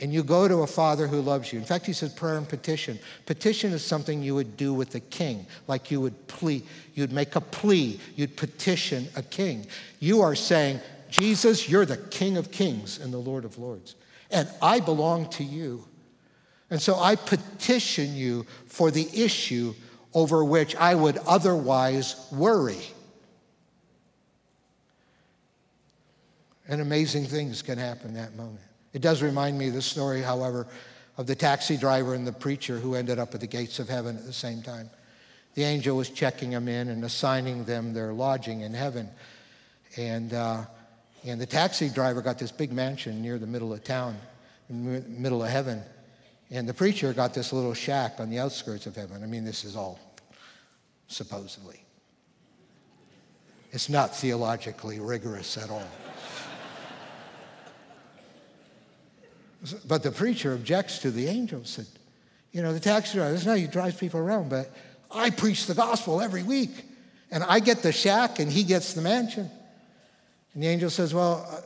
and 0.00 0.12
you 0.12 0.22
go 0.22 0.48
to 0.48 0.58
a 0.58 0.66
father 0.66 1.06
who 1.06 1.20
loves 1.20 1.52
you. 1.52 1.58
In 1.58 1.64
fact, 1.64 1.86
he 1.86 1.92
says 1.92 2.12
prayer 2.12 2.36
and 2.36 2.48
petition. 2.48 2.98
Petition 3.26 3.72
is 3.72 3.84
something 3.84 4.22
you 4.22 4.34
would 4.34 4.56
do 4.56 4.74
with 4.74 4.94
a 4.94 5.00
king, 5.00 5.46
like 5.68 5.90
you 5.90 6.00
would 6.00 6.26
plea, 6.26 6.64
you'd 6.94 7.12
make 7.12 7.36
a 7.36 7.40
plea, 7.40 8.00
you'd 8.16 8.36
petition 8.36 9.06
a 9.16 9.22
king. 9.22 9.66
You 10.00 10.20
are 10.20 10.34
saying, 10.34 10.80
Jesus, 11.14 11.68
you're 11.68 11.86
the 11.86 11.96
King 11.96 12.36
of 12.36 12.50
kings 12.50 12.98
and 12.98 13.12
the 13.12 13.18
Lord 13.18 13.44
of 13.44 13.56
lords, 13.56 13.94
and 14.32 14.48
I 14.60 14.80
belong 14.80 15.30
to 15.30 15.44
you. 15.44 15.86
And 16.70 16.82
so 16.82 16.96
I 16.96 17.14
petition 17.14 18.16
you 18.16 18.46
for 18.66 18.90
the 18.90 19.08
issue 19.14 19.74
over 20.12 20.44
which 20.44 20.74
I 20.74 20.96
would 20.96 21.18
otherwise 21.18 22.26
worry. 22.32 22.82
And 26.66 26.80
amazing 26.80 27.26
things 27.26 27.62
can 27.62 27.78
happen 27.78 28.14
that 28.14 28.34
moment. 28.34 28.58
It 28.94 29.02
does 29.02 29.22
remind 29.22 29.58
me 29.58 29.68
of 29.68 29.74
the 29.74 29.82
story, 29.82 30.22
however, 30.22 30.66
of 31.18 31.26
the 31.26 31.34
taxi 31.34 31.76
driver 31.76 32.14
and 32.14 32.26
the 32.26 32.32
preacher 32.32 32.78
who 32.78 32.94
ended 32.94 33.18
up 33.18 33.34
at 33.34 33.40
the 33.40 33.46
gates 33.46 33.78
of 33.80 33.88
heaven 33.88 34.16
at 34.16 34.24
the 34.24 34.32
same 34.32 34.62
time. 34.62 34.88
The 35.54 35.64
angel 35.64 35.96
was 35.96 36.10
checking 36.10 36.50
them 36.50 36.68
in 36.68 36.88
and 36.88 37.04
assigning 37.04 37.64
them 37.64 37.92
their 37.92 38.12
lodging 38.12 38.62
in 38.62 38.72
heaven. 38.72 39.08
And, 39.96 40.32
uh, 40.32 40.64
and 41.24 41.40
the 41.40 41.46
taxi 41.46 41.88
driver 41.88 42.22
got 42.22 42.38
this 42.38 42.52
big 42.52 42.72
mansion 42.72 43.20
near 43.20 43.38
the 43.38 43.46
middle 43.46 43.72
of 43.72 43.82
town, 43.84 44.16
middle 44.68 45.42
of 45.44 45.50
heaven. 45.50 45.82
And 46.50 46.68
the 46.68 46.74
preacher 46.74 47.12
got 47.12 47.34
this 47.34 47.52
little 47.52 47.74
shack 47.74 48.20
on 48.20 48.30
the 48.30 48.38
outskirts 48.38 48.86
of 48.86 48.94
heaven. 48.94 49.22
I 49.22 49.26
mean, 49.26 49.44
this 49.44 49.64
is 49.64 49.74
all 49.76 49.98
supposedly. 51.08 51.84
It's 53.72 53.88
not 53.88 54.14
theologically 54.14 55.00
rigorous 55.00 55.56
at 55.56 55.70
all. 55.70 55.88
But 59.86 60.02
the 60.02 60.10
preacher 60.10 60.54
objects 60.54 60.98
to 61.00 61.10
the 61.10 61.26
angel, 61.28 61.64
said, 61.64 61.86
You 62.52 62.62
know, 62.62 62.72
the 62.72 62.80
taxi 62.80 63.18
driver, 63.18 63.34
is 63.34 63.44
how 63.44 63.54
he 63.54 63.66
drives 63.66 63.96
people 63.96 64.20
around, 64.20 64.50
but 64.50 64.70
I 65.10 65.30
preach 65.30 65.66
the 65.66 65.74
gospel 65.74 66.20
every 66.20 66.42
week. 66.42 66.70
And 67.30 67.42
I 67.42 67.60
get 67.60 67.82
the 67.82 67.92
shack 67.92 68.38
and 68.38 68.50
he 68.50 68.62
gets 68.62 68.94
the 68.94 69.02
mansion. 69.02 69.50
And 70.52 70.62
the 70.62 70.68
angel 70.68 70.90
says, 70.90 71.12
Well, 71.12 71.46
uh, 71.50 71.60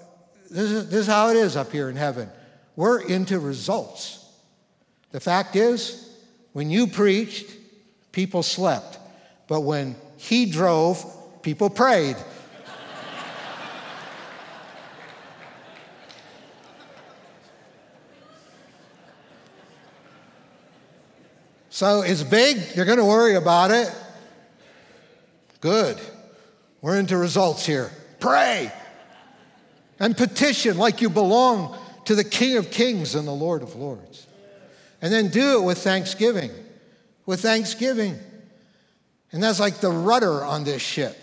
this 0.51 0.71
is, 0.71 0.89
this 0.89 1.01
is 1.01 1.07
how 1.07 1.29
it 1.29 1.37
is 1.37 1.57
up 1.57 1.73
here 1.73 1.91
in 1.91 1.97
heaven. 1.97 2.31
We're 2.77 3.01
into 3.01 3.39
results. 3.39 4.25
The 5.11 5.21
fact 5.21 5.57
is, 5.57 6.17
when 6.53 6.71
you 6.71 6.87
preached, 6.87 7.51
people 8.13 8.43
slept. 8.43 8.99
But 9.47 9.61
when 9.61 9.97
he 10.17 10.47
drove, 10.47 11.05
people 11.43 11.71
prayed. 11.71 12.17
So 21.79 22.03
it's 22.03 22.25
big, 22.25 22.59
you're 22.75 22.87
going 22.87 22.99
to 22.99 23.05
worry 23.05 23.37
about 23.37 23.71
it. 23.71 23.88
Good. 25.61 25.97
We're 26.83 26.99
into 26.99 27.17
results 27.17 27.64
here. 27.64 27.93
Pray 28.19 28.73
and 30.01 30.17
petition 30.17 30.77
like 30.77 31.01
you 31.01 31.09
belong 31.09 31.79
to 32.07 32.17
the 32.17 32.25
King 32.25 32.57
of 32.57 32.73
Kings 32.73 33.14
and 33.14 33.29
the 33.29 33.33
Lord 33.33 33.62
of 33.62 33.77
Lords. 33.77 34.27
And 35.01 35.12
then 35.12 35.29
do 35.29 35.61
it 35.61 35.64
with 35.64 35.79
thanksgiving. 35.79 36.51
With 37.27 37.43
thanksgiving. 37.43 38.19
And 39.31 39.41
that's 39.41 39.61
like 39.61 39.77
the 39.77 39.91
rudder 39.91 40.45
on 40.45 40.64
this 40.64 40.83
ship. 40.83 41.17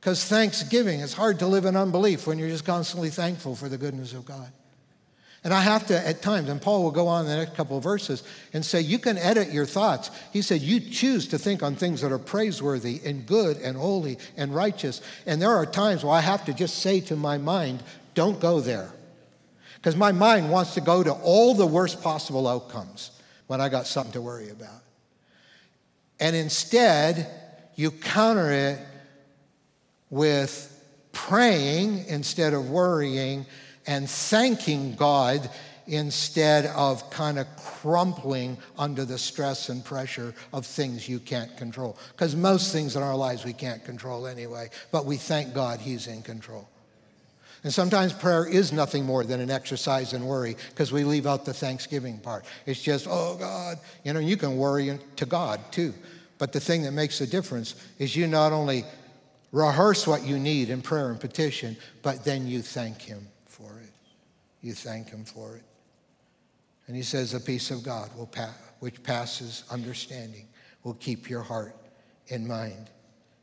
Because 0.00 0.24
thanksgiving, 0.24 1.00
it's 1.00 1.12
hard 1.12 1.40
to 1.40 1.46
live 1.46 1.66
in 1.66 1.76
unbelief 1.76 2.26
when 2.26 2.38
you're 2.38 2.48
just 2.48 2.64
constantly 2.64 3.10
thankful 3.10 3.54
for 3.54 3.68
the 3.68 3.76
goodness 3.76 4.14
of 4.14 4.24
God. 4.24 4.50
And 5.44 5.54
I 5.54 5.60
have 5.60 5.86
to, 5.86 6.06
at 6.06 6.20
times, 6.20 6.48
and 6.48 6.60
Paul 6.60 6.82
will 6.82 6.90
go 6.90 7.06
on 7.06 7.24
in 7.24 7.30
the 7.30 7.36
next 7.36 7.54
couple 7.54 7.76
of 7.76 7.84
verses 7.84 8.24
and 8.52 8.64
say, 8.64 8.80
You 8.80 8.98
can 8.98 9.16
edit 9.16 9.52
your 9.52 9.66
thoughts. 9.66 10.10
He 10.32 10.42
said, 10.42 10.60
You 10.60 10.80
choose 10.80 11.28
to 11.28 11.38
think 11.38 11.62
on 11.62 11.76
things 11.76 12.00
that 12.00 12.10
are 12.10 12.18
praiseworthy 12.18 13.00
and 13.04 13.24
good 13.24 13.56
and 13.58 13.76
holy 13.76 14.18
and 14.36 14.54
righteous. 14.54 15.00
And 15.26 15.40
there 15.40 15.54
are 15.54 15.64
times 15.64 16.02
where 16.02 16.14
I 16.14 16.20
have 16.20 16.44
to 16.46 16.52
just 16.52 16.78
say 16.80 17.00
to 17.02 17.16
my 17.16 17.38
mind, 17.38 17.82
Don't 18.14 18.40
go 18.40 18.60
there. 18.60 18.90
Because 19.76 19.94
my 19.94 20.10
mind 20.10 20.50
wants 20.50 20.74
to 20.74 20.80
go 20.80 21.04
to 21.04 21.12
all 21.12 21.54
the 21.54 21.66
worst 21.66 22.02
possible 22.02 22.48
outcomes 22.48 23.12
when 23.46 23.60
I 23.60 23.68
got 23.68 23.86
something 23.86 24.12
to 24.14 24.20
worry 24.20 24.50
about. 24.50 24.82
And 26.18 26.34
instead, 26.34 27.30
you 27.76 27.92
counter 27.92 28.50
it 28.50 28.78
with 30.10 30.74
praying 31.12 32.06
instead 32.08 32.54
of 32.54 32.70
worrying 32.70 33.46
and 33.88 34.08
thanking 34.08 34.94
God 34.94 35.50
instead 35.86 36.66
of 36.66 37.08
kind 37.10 37.38
of 37.38 37.46
crumpling 37.56 38.58
under 38.78 39.06
the 39.06 39.16
stress 39.16 39.70
and 39.70 39.82
pressure 39.82 40.34
of 40.52 40.66
things 40.66 41.08
you 41.08 41.18
can't 41.18 41.56
control. 41.56 41.96
Because 42.12 42.36
most 42.36 42.70
things 42.70 42.94
in 42.94 43.02
our 43.02 43.16
lives 43.16 43.46
we 43.46 43.54
can't 43.54 43.82
control 43.86 44.26
anyway, 44.26 44.68
but 44.92 45.06
we 45.06 45.16
thank 45.16 45.54
God 45.54 45.80
He's 45.80 46.06
in 46.06 46.22
control. 46.22 46.68
And 47.64 47.72
sometimes 47.72 48.12
prayer 48.12 48.46
is 48.46 48.72
nothing 48.72 49.04
more 49.04 49.24
than 49.24 49.40
an 49.40 49.50
exercise 49.50 50.12
in 50.12 50.24
worry 50.26 50.56
because 50.68 50.92
we 50.92 51.02
leave 51.02 51.26
out 51.26 51.46
the 51.46 51.54
thanksgiving 51.54 52.18
part. 52.18 52.44
It's 52.66 52.82
just, 52.82 53.06
oh 53.08 53.36
God, 53.36 53.78
you 54.04 54.12
know, 54.12 54.20
you 54.20 54.36
can 54.36 54.58
worry 54.58 54.96
to 55.16 55.26
God 55.26 55.60
too. 55.72 55.94
But 56.36 56.52
the 56.52 56.60
thing 56.60 56.82
that 56.82 56.92
makes 56.92 57.18
the 57.18 57.26
difference 57.26 57.74
is 57.98 58.14
you 58.14 58.26
not 58.26 58.52
only 58.52 58.84
rehearse 59.50 60.06
what 60.06 60.24
you 60.24 60.38
need 60.38 60.68
in 60.68 60.82
prayer 60.82 61.08
and 61.08 61.18
petition, 61.18 61.76
but 62.02 62.22
then 62.24 62.46
you 62.46 62.60
thank 62.60 63.00
Him 63.00 63.26
you 64.60 64.72
thank 64.72 65.10
Him 65.10 65.24
for 65.24 65.56
it. 65.56 65.64
And 66.86 66.96
He 66.96 67.02
says, 67.02 67.32
The 67.32 67.40
peace 67.40 67.70
of 67.70 67.82
God, 67.82 68.10
will 68.16 68.26
pa- 68.26 68.54
which 68.80 69.02
passes 69.02 69.64
understanding, 69.70 70.48
will 70.84 70.94
keep 70.94 71.28
your 71.28 71.42
heart 71.42 71.76
in 72.28 72.46
mind. 72.46 72.90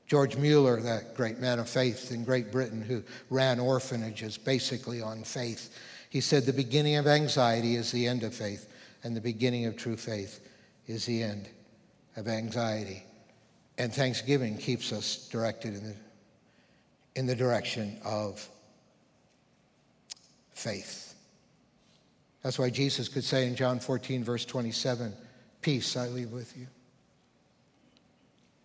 George 0.08 0.38
Mueller, 0.38 0.80
that 0.82 1.16
great 1.16 1.40
man 1.40 1.58
of 1.58 1.68
faith 1.68 2.12
in 2.12 2.24
Great 2.24 2.52
Britain 2.52 2.82
who 2.82 3.04
ran 3.30 3.60
orphanages 3.60 4.38
basically 4.38 5.02
on 5.02 5.24
faith, 5.24 5.76
he 6.10 6.22
said, 6.22 6.46
The 6.46 6.54
beginning 6.54 6.96
of 6.96 7.08
anxiety 7.08 7.76
is 7.76 7.92
the 7.92 8.08
end 8.08 8.24
of 8.24 8.34
faith, 8.34 8.72
and 9.04 9.16
the 9.16 9.22
beginning 9.22 9.66
of 9.66 9.76
true 9.76 9.98
faith 9.98 10.40
is 10.88 11.06
the 11.06 11.24
end 11.24 11.50
of 12.16 12.28
anxiety. 12.28 13.04
And 13.78 13.94
thanksgiving 13.94 14.58
keeps 14.58 14.94
us 14.94 15.28
directed 15.30 15.76
in 15.76 15.84
the, 15.84 15.96
in 17.16 17.26
the 17.26 17.36
direction 17.36 18.00
of 18.06 18.48
faith. 20.54 21.05
That's 22.46 22.60
why 22.60 22.70
Jesus 22.70 23.08
could 23.08 23.24
say 23.24 23.48
in 23.48 23.56
John 23.56 23.80
14, 23.80 24.24
verse 24.24 24.46
27, 24.46 25.12
Peace 25.64 25.98
I 25.98 26.10
leave 26.10 26.32
with 26.32 26.56
you. 26.56 26.68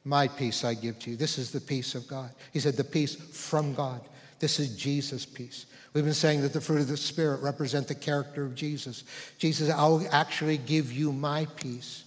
My 0.05 0.29
peace 0.29 0.64
I 0.64 0.75
give 0.75 0.99
to 0.99 1.12
you. 1.12 1.16
This 1.16 1.38
is 1.38 1.51
the 1.51 1.62
peace 1.62 1.95
of 1.95 2.07
God. 2.07 2.31
He 2.53 2.61
said, 2.61 2.77
The 2.77 2.85
peace 2.85 3.14
from 3.14 3.73
God. 3.73 4.03
This 4.38 4.61
is 4.61 4.77
Jesus' 4.77 5.25
peace. 5.25 5.64
We've 5.95 6.05
been 6.05 6.12
saying 6.12 6.43
that 6.43 6.53
the 6.53 6.61
fruit 6.61 6.83
of 6.83 6.88
the 6.88 6.97
Spirit 6.99 7.40
represent 7.40 7.88
the 7.88 7.95
character 7.95 8.45
of 8.45 8.55
Jesus. 8.55 9.05
Jesus, 9.38 9.71
I'll 9.71 10.07
actually 10.12 10.59
give 10.59 10.93
you 10.93 11.11
my 11.11 11.47
peace. 11.57 12.05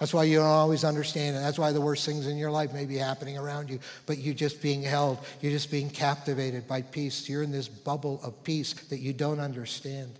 That's 0.00 0.12
why 0.12 0.24
you 0.24 0.38
don't 0.38 0.46
always 0.46 0.82
understand 0.82 1.36
it. 1.36 1.40
That's 1.42 1.60
why 1.60 1.70
the 1.70 1.80
worst 1.80 2.04
things 2.04 2.26
in 2.26 2.38
your 2.38 2.50
life 2.50 2.72
may 2.72 2.86
be 2.86 2.96
happening 2.96 3.38
around 3.38 3.70
you, 3.70 3.78
but 4.04 4.18
you're 4.18 4.34
just 4.34 4.60
being 4.60 4.82
held. 4.82 5.18
You're 5.40 5.52
just 5.52 5.70
being 5.70 5.90
captivated 5.90 6.66
by 6.66 6.82
peace. 6.82 7.28
You're 7.28 7.44
in 7.44 7.52
this 7.52 7.68
bubble 7.68 8.20
of 8.24 8.42
peace 8.42 8.72
that 8.72 8.98
you 8.98 9.12
don't 9.12 9.38
understand 9.38 10.18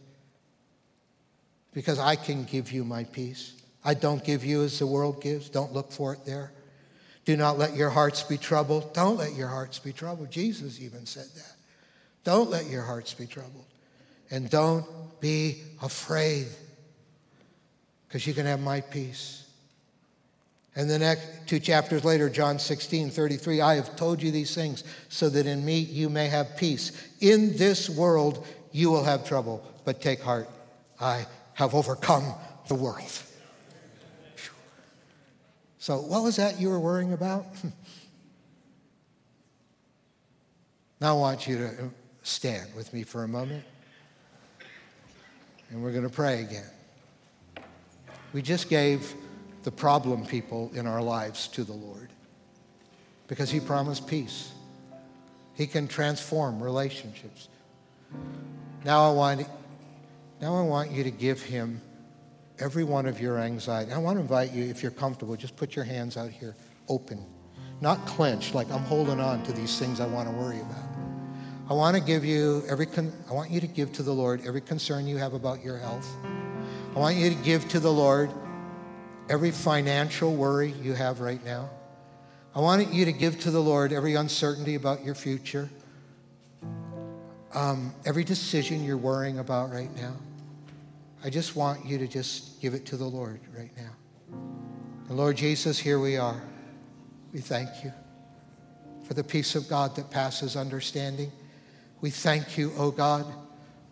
because 1.76 1.98
I 1.98 2.16
can 2.16 2.44
give 2.44 2.72
you 2.72 2.84
my 2.84 3.04
peace. 3.04 3.52
I 3.84 3.92
don't 3.92 4.24
give 4.24 4.42
you 4.42 4.62
as 4.62 4.78
the 4.78 4.86
world 4.86 5.20
gives. 5.20 5.50
Don't 5.50 5.74
look 5.74 5.92
for 5.92 6.14
it 6.14 6.24
there. 6.24 6.50
Do 7.26 7.36
not 7.36 7.58
let 7.58 7.76
your 7.76 7.90
hearts 7.90 8.22
be 8.22 8.38
troubled. 8.38 8.94
Don't 8.94 9.18
let 9.18 9.34
your 9.34 9.48
hearts 9.48 9.78
be 9.78 9.92
troubled. 9.92 10.30
Jesus 10.30 10.80
even 10.80 11.04
said 11.04 11.26
that. 11.34 11.52
Don't 12.24 12.48
let 12.48 12.70
your 12.70 12.80
hearts 12.80 13.12
be 13.12 13.26
troubled. 13.26 13.66
And 14.30 14.48
don't 14.48 14.86
be 15.20 15.60
afraid 15.82 16.46
because 18.08 18.26
you 18.26 18.32
can 18.32 18.46
have 18.46 18.60
my 18.60 18.80
peace. 18.80 19.46
And 20.76 20.88
the 20.88 20.98
next 20.98 21.46
two 21.46 21.60
chapters 21.60 22.06
later, 22.06 22.30
John 22.30 22.58
16, 22.58 23.10
33, 23.10 23.60
I 23.60 23.74
have 23.74 23.96
told 23.96 24.22
you 24.22 24.30
these 24.30 24.54
things 24.54 24.82
so 25.10 25.28
that 25.28 25.44
in 25.44 25.62
me 25.62 25.80
you 25.80 26.08
may 26.08 26.28
have 26.28 26.56
peace. 26.56 26.92
In 27.20 27.54
this 27.58 27.90
world 27.90 28.46
you 28.72 28.90
will 28.90 29.04
have 29.04 29.28
trouble, 29.28 29.62
but 29.84 30.00
take 30.00 30.22
heart. 30.22 30.48
I 30.98 31.26
have 31.56 31.74
overcome 31.74 32.34
the 32.68 32.74
world. 32.74 33.22
So, 35.78 35.98
what 35.98 36.22
was 36.22 36.36
that 36.36 36.60
you 36.60 36.68
were 36.68 36.78
worrying 36.78 37.12
about? 37.12 37.46
now, 41.00 41.16
I 41.16 41.18
want 41.18 41.46
you 41.46 41.58
to 41.58 41.90
stand 42.22 42.74
with 42.74 42.92
me 42.92 43.04
for 43.04 43.24
a 43.24 43.28
moment, 43.28 43.64
and 45.70 45.82
we're 45.82 45.92
going 45.92 46.02
to 46.02 46.10
pray 46.10 46.42
again. 46.42 46.68
We 48.32 48.42
just 48.42 48.68
gave 48.68 49.14
the 49.62 49.70
problem 49.70 50.26
people 50.26 50.70
in 50.74 50.86
our 50.86 51.00
lives 51.00 51.48
to 51.48 51.64
the 51.64 51.72
Lord 51.72 52.10
because 53.28 53.50
He 53.50 53.60
promised 53.60 54.06
peace. 54.06 54.52
He 55.54 55.66
can 55.66 55.88
transform 55.88 56.62
relationships. 56.62 57.48
Now 58.84 59.08
I 59.08 59.12
want 59.14 59.46
now 60.40 60.54
I 60.56 60.62
want 60.62 60.90
you 60.90 61.04
to 61.04 61.10
give 61.10 61.42
him 61.42 61.80
every 62.58 62.84
one 62.84 63.06
of 63.06 63.20
your 63.20 63.38
anxiety. 63.38 63.92
I 63.92 63.98
want 63.98 64.16
to 64.16 64.22
invite 64.22 64.52
you, 64.52 64.64
if 64.64 64.82
you're 64.82 64.92
comfortable, 64.92 65.36
just 65.36 65.56
put 65.56 65.76
your 65.76 65.84
hands 65.84 66.16
out 66.16 66.30
here 66.30 66.54
open, 66.88 67.24
not 67.80 68.04
clenched, 68.06 68.54
like 68.54 68.70
I'm 68.70 68.82
holding 68.82 69.20
on 69.20 69.42
to 69.44 69.52
these 69.52 69.78
things 69.78 70.00
I 70.00 70.06
want 70.06 70.28
to 70.28 70.34
worry 70.34 70.60
about. 70.60 70.84
I 71.68 71.74
want 71.74 71.96
to 71.96 72.02
give 72.02 72.24
you 72.24 72.62
every, 72.68 72.86
con- 72.86 73.12
I 73.28 73.32
want 73.32 73.50
you 73.50 73.60
to 73.60 73.66
give 73.66 73.92
to 73.94 74.02
the 74.02 74.12
Lord 74.12 74.46
every 74.46 74.60
concern 74.60 75.06
you 75.06 75.16
have 75.16 75.34
about 75.34 75.64
your 75.64 75.78
health. 75.78 76.08
I 76.94 76.98
want 76.98 77.16
you 77.16 77.28
to 77.28 77.36
give 77.36 77.68
to 77.70 77.80
the 77.80 77.92
Lord 77.92 78.30
every 79.28 79.50
financial 79.50 80.34
worry 80.34 80.72
you 80.82 80.94
have 80.94 81.20
right 81.20 81.44
now. 81.44 81.68
I 82.54 82.60
want 82.60 82.92
you 82.92 83.04
to 83.04 83.12
give 83.12 83.40
to 83.40 83.50
the 83.50 83.60
Lord 83.60 83.92
every 83.92 84.14
uncertainty 84.14 84.76
about 84.76 85.04
your 85.04 85.14
future, 85.14 85.68
um, 87.52 87.92
every 88.06 88.24
decision 88.24 88.84
you're 88.84 88.96
worrying 88.96 89.40
about 89.40 89.70
right 89.70 89.94
now. 89.96 90.14
I 91.24 91.30
just 91.30 91.56
want 91.56 91.84
you 91.84 91.98
to 91.98 92.06
just 92.06 92.60
give 92.60 92.74
it 92.74 92.86
to 92.86 92.96
the 92.96 93.04
Lord 93.04 93.40
right 93.56 93.70
now. 93.76 93.90
And 95.08 95.16
Lord 95.16 95.36
Jesus, 95.36 95.78
here 95.78 95.98
we 95.98 96.16
are. 96.16 96.42
We 97.32 97.40
thank 97.40 97.68
you 97.84 97.92
for 99.04 99.14
the 99.14 99.24
peace 99.24 99.54
of 99.54 99.68
God 99.68 99.94
that 99.96 100.10
passes 100.10 100.56
understanding. 100.56 101.30
We 102.00 102.10
thank 102.10 102.58
you, 102.58 102.72
O 102.76 102.86
oh 102.86 102.90
God, 102.90 103.26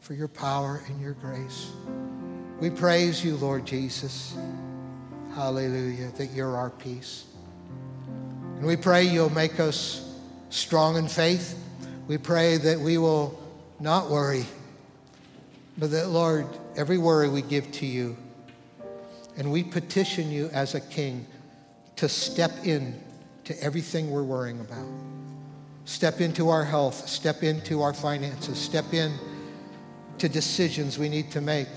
for 0.00 0.14
your 0.14 0.28
power 0.28 0.82
and 0.88 1.00
your 1.00 1.12
grace. 1.14 1.70
We 2.60 2.70
praise 2.70 3.24
you, 3.24 3.36
Lord 3.36 3.64
Jesus. 3.64 4.36
Hallelujah, 5.34 6.10
that 6.16 6.32
you're 6.32 6.56
our 6.56 6.70
peace. 6.70 7.24
And 8.56 8.66
we 8.66 8.76
pray 8.76 9.04
you'll 9.04 9.30
make 9.30 9.60
us 9.60 10.16
strong 10.50 10.96
in 10.96 11.08
faith. 11.08 11.58
We 12.06 12.18
pray 12.18 12.56
that 12.58 12.78
we 12.78 12.98
will 12.98 13.40
not 13.80 14.10
worry, 14.10 14.46
but 15.78 15.90
that, 15.90 16.08
Lord, 16.08 16.46
every 16.76 16.98
worry 16.98 17.28
we 17.28 17.42
give 17.42 17.70
to 17.72 17.86
you. 17.86 18.16
And 19.36 19.50
we 19.50 19.62
petition 19.62 20.30
you 20.30 20.48
as 20.52 20.74
a 20.74 20.80
king 20.80 21.26
to 21.96 22.08
step 22.08 22.52
in 22.64 23.00
to 23.44 23.62
everything 23.62 24.10
we're 24.10 24.22
worrying 24.22 24.60
about. 24.60 24.86
Step 25.84 26.20
into 26.20 26.48
our 26.48 26.64
health, 26.64 27.08
step 27.08 27.42
into 27.42 27.82
our 27.82 27.92
finances, 27.92 28.58
step 28.58 28.92
in 28.92 29.12
to 30.18 30.28
decisions 30.28 30.98
we 30.98 31.08
need 31.08 31.30
to 31.32 31.40
make. 31.40 31.68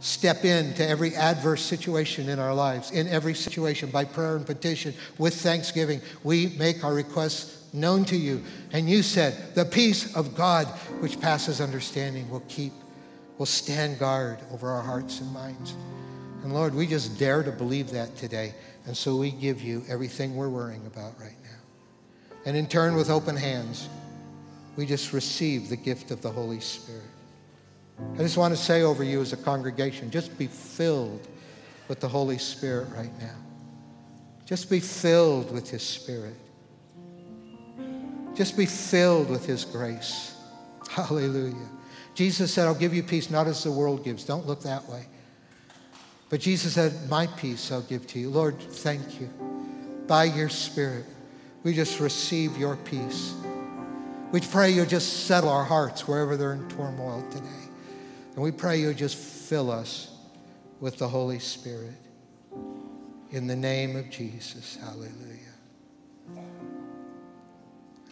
Step 0.00 0.44
in 0.46 0.72
to 0.74 0.88
every 0.88 1.14
adverse 1.14 1.62
situation 1.62 2.28
in 2.30 2.38
our 2.38 2.54
lives, 2.54 2.90
in 2.90 3.06
every 3.08 3.34
situation 3.34 3.90
by 3.90 4.04
prayer 4.04 4.36
and 4.36 4.46
petition 4.46 4.94
with 5.18 5.34
thanksgiving. 5.34 6.00
We 6.24 6.54
make 6.58 6.84
our 6.84 6.94
requests 6.94 7.60
known 7.74 8.04
to 8.06 8.16
you. 8.16 8.42
And 8.72 8.88
you 8.88 9.02
said, 9.02 9.54
The 9.54 9.64
peace 9.66 10.16
of 10.16 10.34
God, 10.34 10.66
which 11.00 11.20
passes 11.20 11.60
understanding, 11.60 12.30
will 12.30 12.42
keep, 12.48 12.72
will 13.40 13.46
stand 13.46 13.98
guard 13.98 14.38
over 14.52 14.68
our 14.68 14.82
hearts 14.82 15.22
and 15.22 15.32
minds. 15.32 15.74
And 16.42 16.52
Lord, 16.52 16.74
we 16.74 16.86
just 16.86 17.18
dare 17.18 17.42
to 17.42 17.50
believe 17.50 17.88
that 17.92 18.14
today. 18.14 18.54
And 18.84 18.94
so 18.94 19.16
we 19.16 19.30
give 19.30 19.62
you 19.62 19.82
everything 19.88 20.36
we're 20.36 20.50
worrying 20.50 20.84
about 20.84 21.18
right 21.18 21.36
now. 21.42 22.36
And 22.44 22.54
in 22.54 22.66
turn, 22.66 22.96
with 22.96 23.08
open 23.08 23.34
hands, 23.34 23.88
we 24.76 24.84
just 24.84 25.14
receive 25.14 25.70
the 25.70 25.76
gift 25.76 26.10
of 26.10 26.20
the 26.20 26.30
Holy 26.30 26.60
Spirit. 26.60 27.00
I 28.12 28.18
just 28.18 28.36
want 28.36 28.52
to 28.52 28.60
say 28.60 28.82
over 28.82 29.02
you 29.02 29.22
as 29.22 29.32
a 29.32 29.38
congregation 29.38 30.10
just 30.10 30.36
be 30.36 30.46
filled 30.46 31.26
with 31.88 31.98
the 31.98 32.08
Holy 32.08 32.36
Spirit 32.36 32.88
right 32.94 33.18
now. 33.18 33.36
Just 34.44 34.68
be 34.68 34.80
filled 34.80 35.50
with 35.50 35.70
His 35.70 35.82
Spirit. 35.82 36.36
Just 38.34 38.58
be 38.58 38.66
filled 38.66 39.30
with 39.30 39.46
His 39.46 39.64
grace. 39.64 40.36
Hallelujah. 40.90 41.79
Jesus 42.14 42.52
said, 42.52 42.66
I'll 42.66 42.74
give 42.74 42.94
you 42.94 43.02
peace 43.02 43.30
not 43.30 43.46
as 43.46 43.62
the 43.64 43.72
world 43.72 44.04
gives. 44.04 44.24
Don't 44.24 44.46
look 44.46 44.62
that 44.62 44.88
way. 44.88 45.06
But 46.28 46.40
Jesus 46.40 46.74
said, 46.74 46.92
My 47.08 47.26
peace 47.26 47.70
I'll 47.72 47.82
give 47.82 48.06
to 48.08 48.18
you. 48.18 48.30
Lord, 48.30 48.58
thank 48.58 49.20
you. 49.20 49.28
By 50.06 50.24
your 50.24 50.48
Spirit, 50.48 51.04
we 51.62 51.74
just 51.74 52.00
receive 52.00 52.56
your 52.56 52.76
peace. 52.76 53.34
We 54.32 54.40
pray 54.40 54.70
you'll 54.70 54.86
just 54.86 55.26
settle 55.26 55.50
our 55.50 55.64
hearts 55.64 56.06
wherever 56.06 56.36
they're 56.36 56.52
in 56.52 56.68
turmoil 56.68 57.24
today. 57.30 57.46
And 58.34 58.44
we 58.44 58.52
pray 58.52 58.80
you'll 58.80 58.94
just 58.94 59.16
fill 59.16 59.70
us 59.70 60.16
with 60.78 60.98
the 60.98 61.08
Holy 61.08 61.40
Spirit. 61.40 61.94
In 63.32 63.46
the 63.46 63.56
name 63.56 63.96
of 63.96 64.10
Jesus. 64.10 64.76
Hallelujah. 64.80 65.29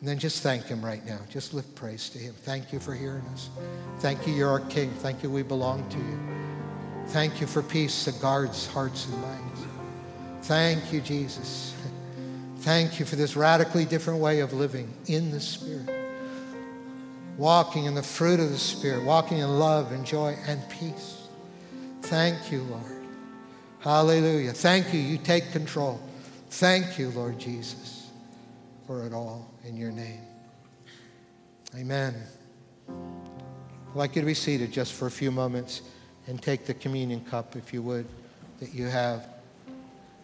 And 0.00 0.08
then 0.08 0.18
just 0.18 0.42
thank 0.42 0.64
him 0.64 0.84
right 0.84 1.04
now. 1.04 1.18
Just 1.28 1.54
lift 1.54 1.74
praise 1.74 2.08
to 2.11 2.18
him. 2.18 2.34
Thank 2.42 2.72
you 2.72 2.78
for 2.78 2.94
hearing 2.94 3.24
us. 3.32 3.50
Thank 3.98 4.26
you, 4.26 4.32
you're 4.32 4.48
our 4.48 4.61
King. 4.61 4.90
Thank 4.98 5.22
you, 5.22 5.30
we 5.30 5.42
belong 5.42 5.88
to 5.88 5.98
you. 5.98 6.18
Thank 7.08 7.40
you 7.40 7.46
for 7.46 7.62
peace 7.62 8.04
that 8.04 8.20
guards 8.20 8.66
hearts 8.66 9.06
and 9.06 9.20
minds. 9.20 9.61
Thank 10.42 10.92
you, 10.92 11.00
Jesus. 11.00 11.74
Thank 12.58 13.00
you 13.00 13.06
for 13.06 13.16
this 13.16 13.34
radically 13.34 13.84
different 13.84 14.20
way 14.20 14.40
of 14.40 14.52
living 14.52 14.92
in 15.06 15.30
the 15.30 15.40
Spirit. 15.40 15.88
Walking 17.37 17.87
in 17.87 17.94
the 17.94 18.02
fruit 18.02 18.40
of 18.40 18.50
the 18.50 18.58
Spirit, 18.58 19.04
walking 19.04 19.38
in 19.38 19.58
love 19.58 19.92
and 19.92 20.04
joy 20.04 20.37
and 20.46 20.61
peace. 20.68 21.28
Thank 22.02 22.52
you, 22.52 22.62
Lord. 22.62 23.04
Hallelujah. 23.80 24.52
Thank 24.52 24.92
you. 24.92 25.00
You 25.00 25.18
take 25.18 25.50
control. 25.52 26.00
Thank 26.50 26.98
you, 26.98 27.11
Lord 27.11 27.38
Jesus, 27.38 27.97
for 28.88 29.05
it 29.05 29.12
all 29.12 29.46
in 29.64 29.77
your 29.77 29.90
name. 29.90 30.22
Amen. 31.77 32.14
I'd 32.88 33.94
like 33.94 34.16
you 34.16 34.22
to 34.22 34.27
be 34.27 34.33
seated 34.33 34.72
just 34.72 34.94
for 34.94 35.07
a 35.07 35.11
few 35.11 35.31
moments 35.31 35.83
and 36.27 36.40
take 36.40 36.64
the 36.64 36.72
communion 36.72 37.22
cup, 37.22 37.55
if 37.55 37.74
you 37.74 37.83
would, 37.83 38.07
that 38.61 38.72
you 38.72 38.87
have. 38.87 39.29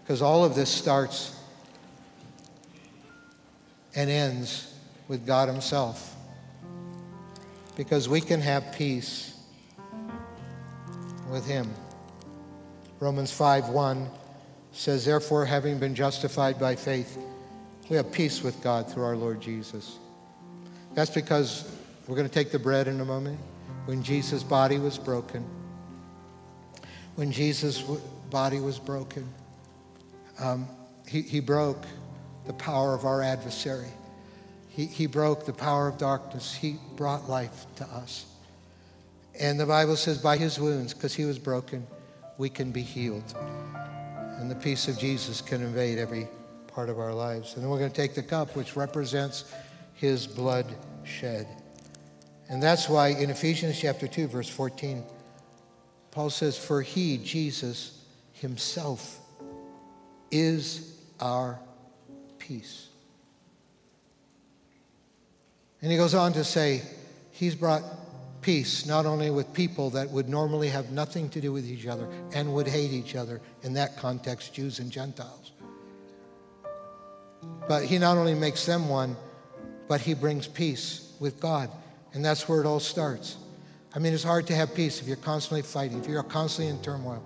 Because 0.02 0.22
all 0.22 0.46
of 0.46 0.54
this 0.54 0.70
starts 0.70 1.38
and 3.94 4.08
ends 4.08 4.74
with 5.08 5.26
God 5.26 5.50
Himself. 5.50 6.16
Because 7.76 8.08
we 8.08 8.22
can 8.22 8.40
have 8.40 8.72
peace 8.72 9.38
with 11.30 11.46
Him. 11.46 11.68
Romans 12.98 13.30
5 13.30 13.68
1 13.68 14.08
says, 14.72 15.04
Therefore, 15.04 15.44
having 15.44 15.78
been 15.78 15.94
justified 15.94 16.58
by 16.58 16.76
faith, 16.76 17.18
we 17.88 17.96
have 17.96 18.10
peace 18.10 18.42
with 18.42 18.62
God 18.62 18.90
through 18.90 19.04
our 19.04 19.16
Lord 19.16 19.40
Jesus. 19.40 19.98
That's 20.94 21.10
because 21.10 21.70
we're 22.06 22.16
going 22.16 22.28
to 22.28 22.32
take 22.32 22.50
the 22.50 22.58
bread 22.58 22.88
in 22.88 23.00
a 23.00 23.04
moment. 23.04 23.38
When 23.86 24.02
Jesus' 24.02 24.42
body 24.42 24.78
was 24.78 24.96
broken, 24.96 25.44
when 27.16 27.30
Jesus' 27.30 27.82
body 28.30 28.60
was 28.60 28.78
broken, 28.78 29.28
um, 30.38 30.66
he, 31.06 31.20
he 31.20 31.40
broke 31.40 31.84
the 32.46 32.52
power 32.54 32.94
of 32.94 33.04
our 33.04 33.22
adversary. 33.22 33.90
He, 34.68 34.86
he 34.86 35.06
broke 35.06 35.46
the 35.46 35.52
power 35.52 35.86
of 35.86 35.98
darkness. 35.98 36.54
He 36.54 36.76
brought 36.96 37.28
life 37.28 37.66
to 37.76 37.84
us. 37.84 38.26
And 39.38 39.58
the 39.58 39.66
Bible 39.66 39.96
says, 39.96 40.18
by 40.18 40.36
his 40.36 40.58
wounds, 40.58 40.94
because 40.94 41.14
he 41.14 41.24
was 41.24 41.38
broken, 41.38 41.86
we 42.38 42.48
can 42.48 42.72
be 42.72 42.82
healed. 42.82 43.34
And 44.38 44.50
the 44.50 44.54
peace 44.54 44.88
of 44.88 44.98
Jesus 44.98 45.40
can 45.40 45.62
invade 45.62 45.98
every 45.98 46.28
part 46.74 46.88
of 46.88 46.98
our 46.98 47.14
lives. 47.14 47.54
And 47.54 47.62
then 47.62 47.70
we're 47.70 47.78
going 47.78 47.90
to 47.90 47.96
take 47.96 48.14
the 48.14 48.22
cup, 48.22 48.56
which 48.56 48.76
represents 48.76 49.52
his 49.94 50.26
blood 50.26 50.66
shed. 51.04 51.46
And 52.48 52.62
that's 52.62 52.88
why 52.88 53.08
in 53.08 53.30
Ephesians 53.30 53.78
chapter 53.78 54.08
2, 54.08 54.26
verse 54.26 54.48
14, 54.48 55.04
Paul 56.10 56.30
says, 56.30 56.58
For 56.58 56.82
he, 56.82 57.18
Jesus 57.18 58.04
himself, 58.32 59.18
is 60.30 60.96
our 61.20 61.58
peace. 62.38 62.88
And 65.80 65.90
he 65.90 65.96
goes 65.96 66.14
on 66.14 66.32
to 66.32 66.44
say, 66.44 66.82
He's 67.30 67.54
brought 67.54 67.82
peace 68.42 68.86
not 68.86 69.06
only 69.06 69.30
with 69.30 69.52
people 69.52 69.90
that 69.90 70.08
would 70.10 70.28
normally 70.28 70.68
have 70.68 70.92
nothing 70.92 71.28
to 71.30 71.40
do 71.40 71.52
with 71.52 71.66
each 71.66 71.86
other 71.86 72.08
and 72.32 72.54
would 72.54 72.68
hate 72.68 72.92
each 72.92 73.16
other, 73.16 73.40
in 73.62 73.72
that 73.74 73.96
context, 73.96 74.54
Jews 74.54 74.78
and 74.78 74.90
Gentiles. 74.90 75.52
But 77.68 77.84
he 77.84 77.98
not 77.98 78.16
only 78.16 78.34
makes 78.34 78.66
them 78.66 78.88
one, 78.88 79.16
but 79.88 80.00
he 80.00 80.14
brings 80.14 80.46
peace 80.46 81.12
with 81.20 81.40
God. 81.40 81.70
And 82.12 82.24
that's 82.24 82.48
where 82.48 82.60
it 82.60 82.66
all 82.66 82.80
starts. 82.80 83.36
I 83.94 83.98
mean, 83.98 84.12
it's 84.12 84.24
hard 84.24 84.46
to 84.48 84.54
have 84.54 84.74
peace 84.74 85.00
if 85.00 85.06
you're 85.06 85.16
constantly 85.16 85.62
fighting, 85.62 85.98
if 85.98 86.08
you're 86.08 86.22
constantly 86.22 86.74
in 86.74 86.82
turmoil, 86.82 87.22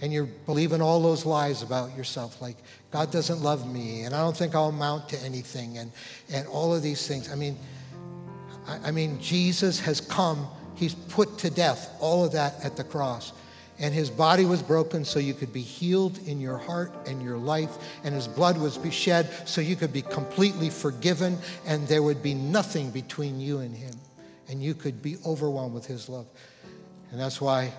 and 0.00 0.12
you're 0.12 0.24
believing 0.24 0.80
all 0.80 1.02
those 1.02 1.26
lies 1.26 1.62
about 1.62 1.96
yourself, 1.96 2.40
like 2.40 2.56
God 2.90 3.10
doesn't 3.10 3.40
love 3.42 3.70
me, 3.70 4.02
and 4.02 4.14
I 4.14 4.20
don't 4.20 4.36
think 4.36 4.54
I'll 4.54 4.68
amount 4.68 5.10
to 5.10 5.22
anything, 5.22 5.78
and, 5.78 5.92
and 6.32 6.46
all 6.48 6.74
of 6.74 6.82
these 6.82 7.06
things. 7.06 7.30
I 7.30 7.34
mean, 7.34 7.58
I, 8.66 8.88
I 8.88 8.90
mean, 8.90 9.20
Jesus 9.20 9.80
has 9.80 10.00
come, 10.00 10.48
He's 10.74 10.94
put 10.94 11.38
to 11.38 11.50
death 11.50 11.94
all 12.00 12.24
of 12.24 12.32
that 12.32 12.62
at 12.64 12.76
the 12.76 12.84
cross. 12.84 13.32
And 13.78 13.92
his 13.92 14.08
body 14.08 14.44
was 14.44 14.62
broken 14.62 15.04
so 15.04 15.18
you 15.18 15.34
could 15.34 15.52
be 15.52 15.60
healed 15.60 16.18
in 16.26 16.40
your 16.40 16.56
heart 16.56 16.92
and 17.06 17.22
your 17.22 17.36
life. 17.36 17.76
And 18.04 18.14
his 18.14 18.26
blood 18.26 18.56
was 18.58 18.78
shed 18.90 19.30
so 19.46 19.60
you 19.60 19.76
could 19.76 19.92
be 19.92 20.02
completely 20.02 20.70
forgiven 20.70 21.38
and 21.66 21.86
there 21.86 22.02
would 22.02 22.22
be 22.22 22.34
nothing 22.34 22.90
between 22.90 23.38
you 23.38 23.58
and 23.58 23.76
him 23.76 23.94
and 24.48 24.62
you 24.62 24.74
could 24.74 25.02
be 25.02 25.16
overwhelmed 25.26 25.74
with 25.74 25.86
his 25.86 26.08
love. 26.08 26.26
And 27.10 27.20
that's 27.20 27.40
why, 27.40 27.72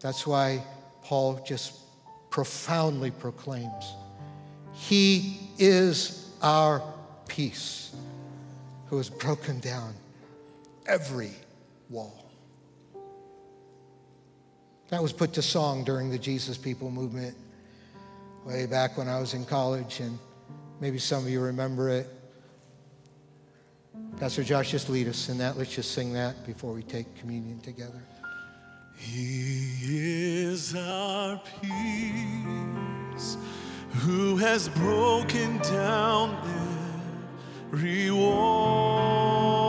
that's 0.00 0.26
why 0.26 0.62
Paul 1.02 1.42
just 1.46 1.80
profoundly 2.30 3.10
proclaims 3.10 3.94
He 4.72 5.40
is 5.58 6.30
our 6.42 6.82
peace, 7.28 7.94
who 8.86 8.96
has 8.96 9.10
broken 9.10 9.60
down 9.60 9.94
every 10.86 11.32
wall. 11.88 12.29
That 14.90 15.00
was 15.00 15.12
put 15.12 15.32
to 15.34 15.42
song 15.42 15.84
during 15.84 16.10
the 16.10 16.18
Jesus 16.18 16.58
People 16.58 16.90
movement 16.90 17.36
way 18.44 18.66
back 18.66 18.98
when 18.98 19.08
I 19.08 19.20
was 19.20 19.34
in 19.34 19.44
college, 19.44 20.00
and 20.00 20.18
maybe 20.80 20.98
some 20.98 21.22
of 21.22 21.30
you 21.30 21.40
remember 21.40 21.88
it. 21.88 22.08
Pastor 24.18 24.42
Josh, 24.42 24.72
just 24.72 24.88
lead 24.88 25.06
us 25.06 25.28
in 25.28 25.38
that. 25.38 25.56
Let's 25.56 25.72
just 25.72 25.92
sing 25.92 26.12
that 26.14 26.44
before 26.44 26.72
we 26.72 26.82
take 26.82 27.06
communion 27.16 27.60
together. 27.60 28.02
He 28.96 30.42
is 30.42 30.74
our 30.74 31.40
peace, 31.62 33.36
who 34.00 34.36
has 34.38 34.68
broken 34.70 35.58
down 35.58 36.36
every 37.72 38.10
wall. 38.10 39.59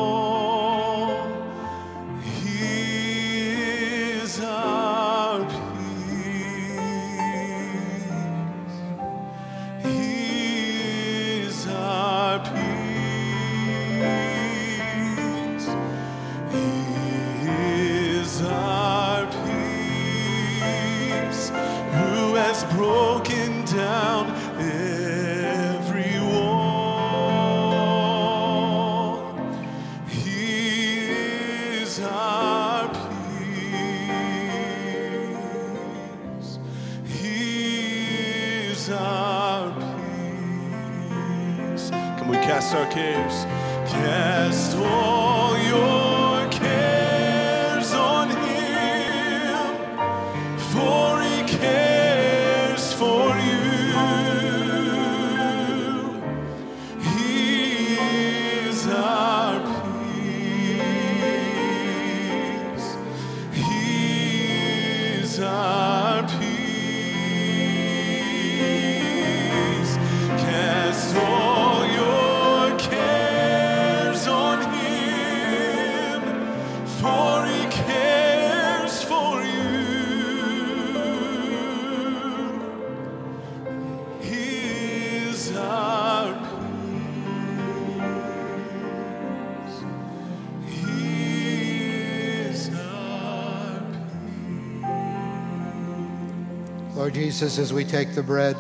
Jesus, 97.31 97.59
as 97.59 97.71
we 97.71 97.85
take 97.85 98.13
the 98.13 98.21
bread, 98.21 98.57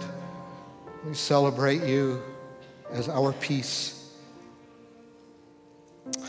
we 1.05 1.13
celebrate 1.13 1.83
you 1.83 2.21
as 2.89 3.09
our 3.09 3.33
peace. 3.33 4.13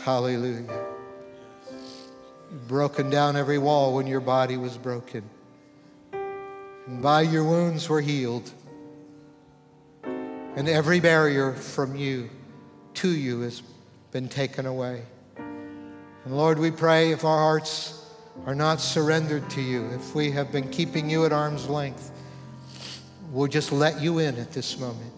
Hallelujah. 0.03 0.67
You've 2.51 2.67
broken 2.67 3.09
down 3.09 3.37
every 3.37 3.57
wall 3.57 3.95
when 3.95 4.07
your 4.07 4.19
body 4.19 4.57
was 4.57 4.77
broken. 4.77 5.23
And 6.11 7.01
by 7.01 7.21
your 7.21 7.45
wounds 7.45 7.87
were 7.87 8.01
healed. 8.01 8.51
And 10.03 10.67
every 10.67 10.99
barrier 10.99 11.53
from 11.53 11.95
you 11.95 12.29
to 12.95 13.07
you 13.07 13.39
has 13.39 13.63
been 14.11 14.27
taken 14.27 14.65
away. 14.65 15.03
And 15.37 16.35
Lord, 16.35 16.59
we 16.59 16.71
pray 16.71 17.11
if 17.11 17.23
our 17.23 17.39
hearts 17.39 18.05
are 18.45 18.53
not 18.53 18.81
surrendered 18.81 19.49
to 19.51 19.61
you, 19.61 19.85
if 19.91 20.13
we 20.13 20.29
have 20.31 20.51
been 20.51 20.69
keeping 20.71 21.09
you 21.09 21.23
at 21.23 21.31
arm's 21.31 21.69
length, 21.69 22.09
we'll 23.33 23.47
just 23.47 23.71
let 23.71 23.99
you 23.99 24.19
in 24.19 24.37
at 24.37 24.51
this 24.51 24.79
moment. 24.79 25.11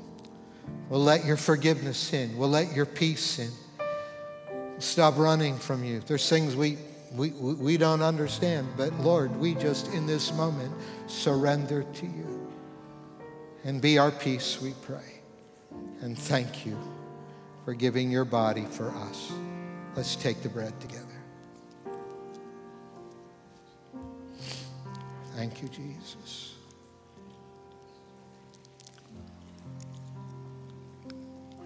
We'll 0.89 1.03
let 1.03 1.25
your 1.25 1.37
forgiveness 1.37 2.13
in. 2.13 2.35
We'll 2.37 2.49
let 2.49 2.73
your 2.73 2.85
peace 2.85 3.39
in. 3.39 3.51
Stop 4.79 5.17
running 5.17 5.57
from 5.57 5.83
you. 5.83 5.99
There's 5.99 6.27
things 6.27 6.55
we, 6.55 6.77
we, 7.13 7.29
we 7.29 7.77
don't 7.77 8.01
understand, 8.01 8.67
but 8.77 8.93
Lord, 8.99 9.35
we 9.37 9.53
just 9.55 9.93
in 9.93 10.07
this 10.07 10.33
moment 10.33 10.73
surrender 11.07 11.83
to 11.83 12.05
you. 12.05 12.51
And 13.63 13.81
be 13.81 13.97
our 13.97 14.11
peace, 14.11 14.61
we 14.61 14.73
pray. 14.83 15.21
And 16.01 16.17
thank 16.17 16.65
you 16.65 16.77
for 17.65 17.73
giving 17.73 18.11
your 18.11 18.25
body 18.25 18.65
for 18.65 18.89
us. 18.89 19.31
Let's 19.95 20.15
take 20.15 20.41
the 20.41 20.49
bread 20.49 20.79
together. 20.79 21.05
Thank 25.35 25.61
you, 25.61 25.67
Jesus. 25.67 26.44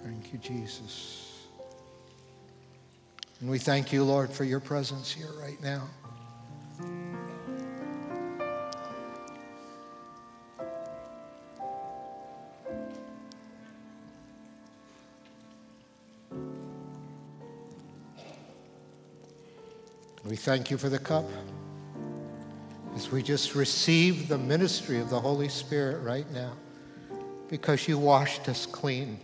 Thank 0.09 0.33
you, 0.33 0.39
Jesus. 0.39 1.45
And 3.39 3.47
we 3.47 3.59
thank 3.59 3.93
you, 3.93 4.03
Lord, 4.03 4.31
for 4.31 4.43
your 4.43 4.59
presence 4.59 5.11
here 5.11 5.29
right 5.39 5.61
now. 5.61 5.87
We 20.25 20.35
thank 20.35 20.71
you 20.71 20.79
for 20.79 20.89
the 20.89 20.97
cup 20.97 21.25
as 22.95 23.11
we 23.11 23.21
just 23.21 23.53
receive 23.53 24.27
the 24.27 24.39
ministry 24.39 24.99
of 24.99 25.11
the 25.11 25.19
Holy 25.19 25.49
Spirit 25.49 26.01
right 26.01 26.29
now 26.31 26.53
because 27.47 27.87
you 27.87 27.99
washed 27.99 28.49
us 28.49 28.65
clean. 28.65 29.19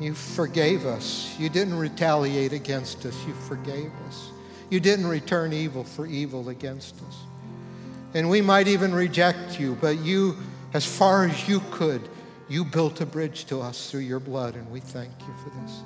You 0.00 0.14
forgave 0.14 0.84
us. 0.84 1.34
You 1.38 1.48
didn't 1.48 1.78
retaliate 1.78 2.52
against 2.52 3.06
us. 3.06 3.14
You 3.26 3.32
forgave 3.32 3.90
us. 4.06 4.30
You 4.68 4.80
didn't 4.80 5.06
return 5.06 5.52
evil 5.52 5.84
for 5.84 6.06
evil 6.06 6.48
against 6.48 6.96
us. 7.02 7.16
And 8.14 8.28
we 8.28 8.40
might 8.40 8.68
even 8.68 8.94
reject 8.94 9.58
you, 9.60 9.76
but 9.80 9.98
you, 9.98 10.36
as 10.74 10.84
far 10.84 11.24
as 11.26 11.48
you 11.48 11.60
could, 11.70 12.08
you 12.48 12.64
built 12.64 13.00
a 13.00 13.06
bridge 13.06 13.46
to 13.46 13.60
us 13.60 13.90
through 13.90 14.00
your 14.00 14.20
blood, 14.20 14.54
and 14.54 14.70
we 14.70 14.80
thank 14.80 15.12
you 15.20 15.34
for 15.42 15.50
this. 15.60 15.80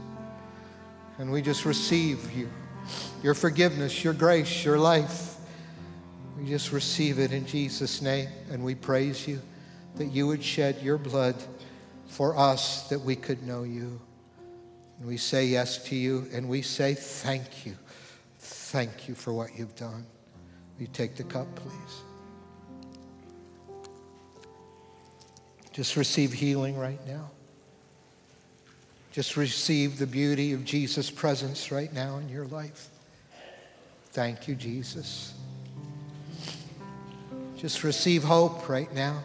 And 1.19 1.31
we 1.31 1.43
just 1.43 1.65
receive 1.65 2.33
you, 2.33 2.49
your 3.23 3.35
forgiveness, 3.35 4.05
your 4.05 4.13
grace, 4.13 4.65
your 4.65 4.79
life. 4.79 5.37
We 6.39 6.47
just 6.47 6.73
receive 6.73 7.19
it 7.19 7.33
in 7.33 7.47
Jesus' 7.47 8.01
name, 8.01 8.29
and 8.51 8.65
we 8.65 8.75
praise 8.75 9.27
you 9.27 9.41
that 9.97 10.07
you 10.07 10.27
would 10.27 10.43
shed 10.43 10.81
your 10.83 10.99
blood 10.99 11.37
for 12.11 12.37
us 12.37 12.89
that 12.89 13.01
we 13.01 13.15
could 13.15 13.47
know 13.47 13.63
you. 13.63 14.01
And 14.99 15.09
we 15.09 15.17
say 15.17 15.47
yes 15.47 15.83
to 15.85 15.97
you, 15.97 16.27
and 16.33 16.49
we 16.49 16.61
say 16.61 16.95
thank 16.95 17.65
you. 17.65 17.77
Thank 18.39 19.09
you 19.09 19.15
for 19.15 19.33
what 19.33 19.57
you've 19.57 19.75
done. 19.77 20.05
Will 20.77 20.83
you 20.83 20.87
take 20.93 21.17
the 21.17 21.23
cup, 21.23 21.47
please? 21.55 22.03
Just 25.73 25.97
receive 25.97 26.33
healing 26.33 26.77
right 26.77 27.01
now. 27.07 27.31
Just 29.13 29.37
receive 29.37 29.99
the 29.99 30.07
beauty 30.07 30.53
of 30.53 30.65
Jesus' 30.65 31.11
presence 31.11 31.71
right 31.71 31.93
now 31.93 32.19
in 32.19 32.29
your 32.29 32.47
life. 32.47 32.89
Thank 34.13 34.49
you, 34.49 34.57
Jesus. 34.57 35.35
Just 37.57 37.85
receive 37.85 38.25
hope 38.25 38.69
right 38.69 38.93
now. 38.93 39.23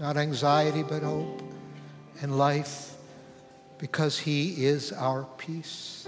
Not 0.00 0.16
anxiety, 0.16 0.82
but 0.82 1.02
hope 1.02 1.47
and 2.20 2.36
life 2.36 2.94
because 3.78 4.18
He 4.18 4.64
is 4.64 4.92
our 4.92 5.24
peace. 5.38 6.06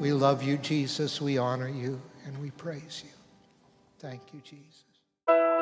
We 0.00 0.12
love 0.12 0.42
you, 0.42 0.58
Jesus. 0.58 1.20
We 1.20 1.38
honor 1.38 1.68
you 1.68 2.00
and 2.26 2.40
we 2.42 2.50
praise 2.50 3.02
you. 3.04 3.10
Thank 3.98 4.22
you, 4.32 4.40
Jesus. 4.44 5.59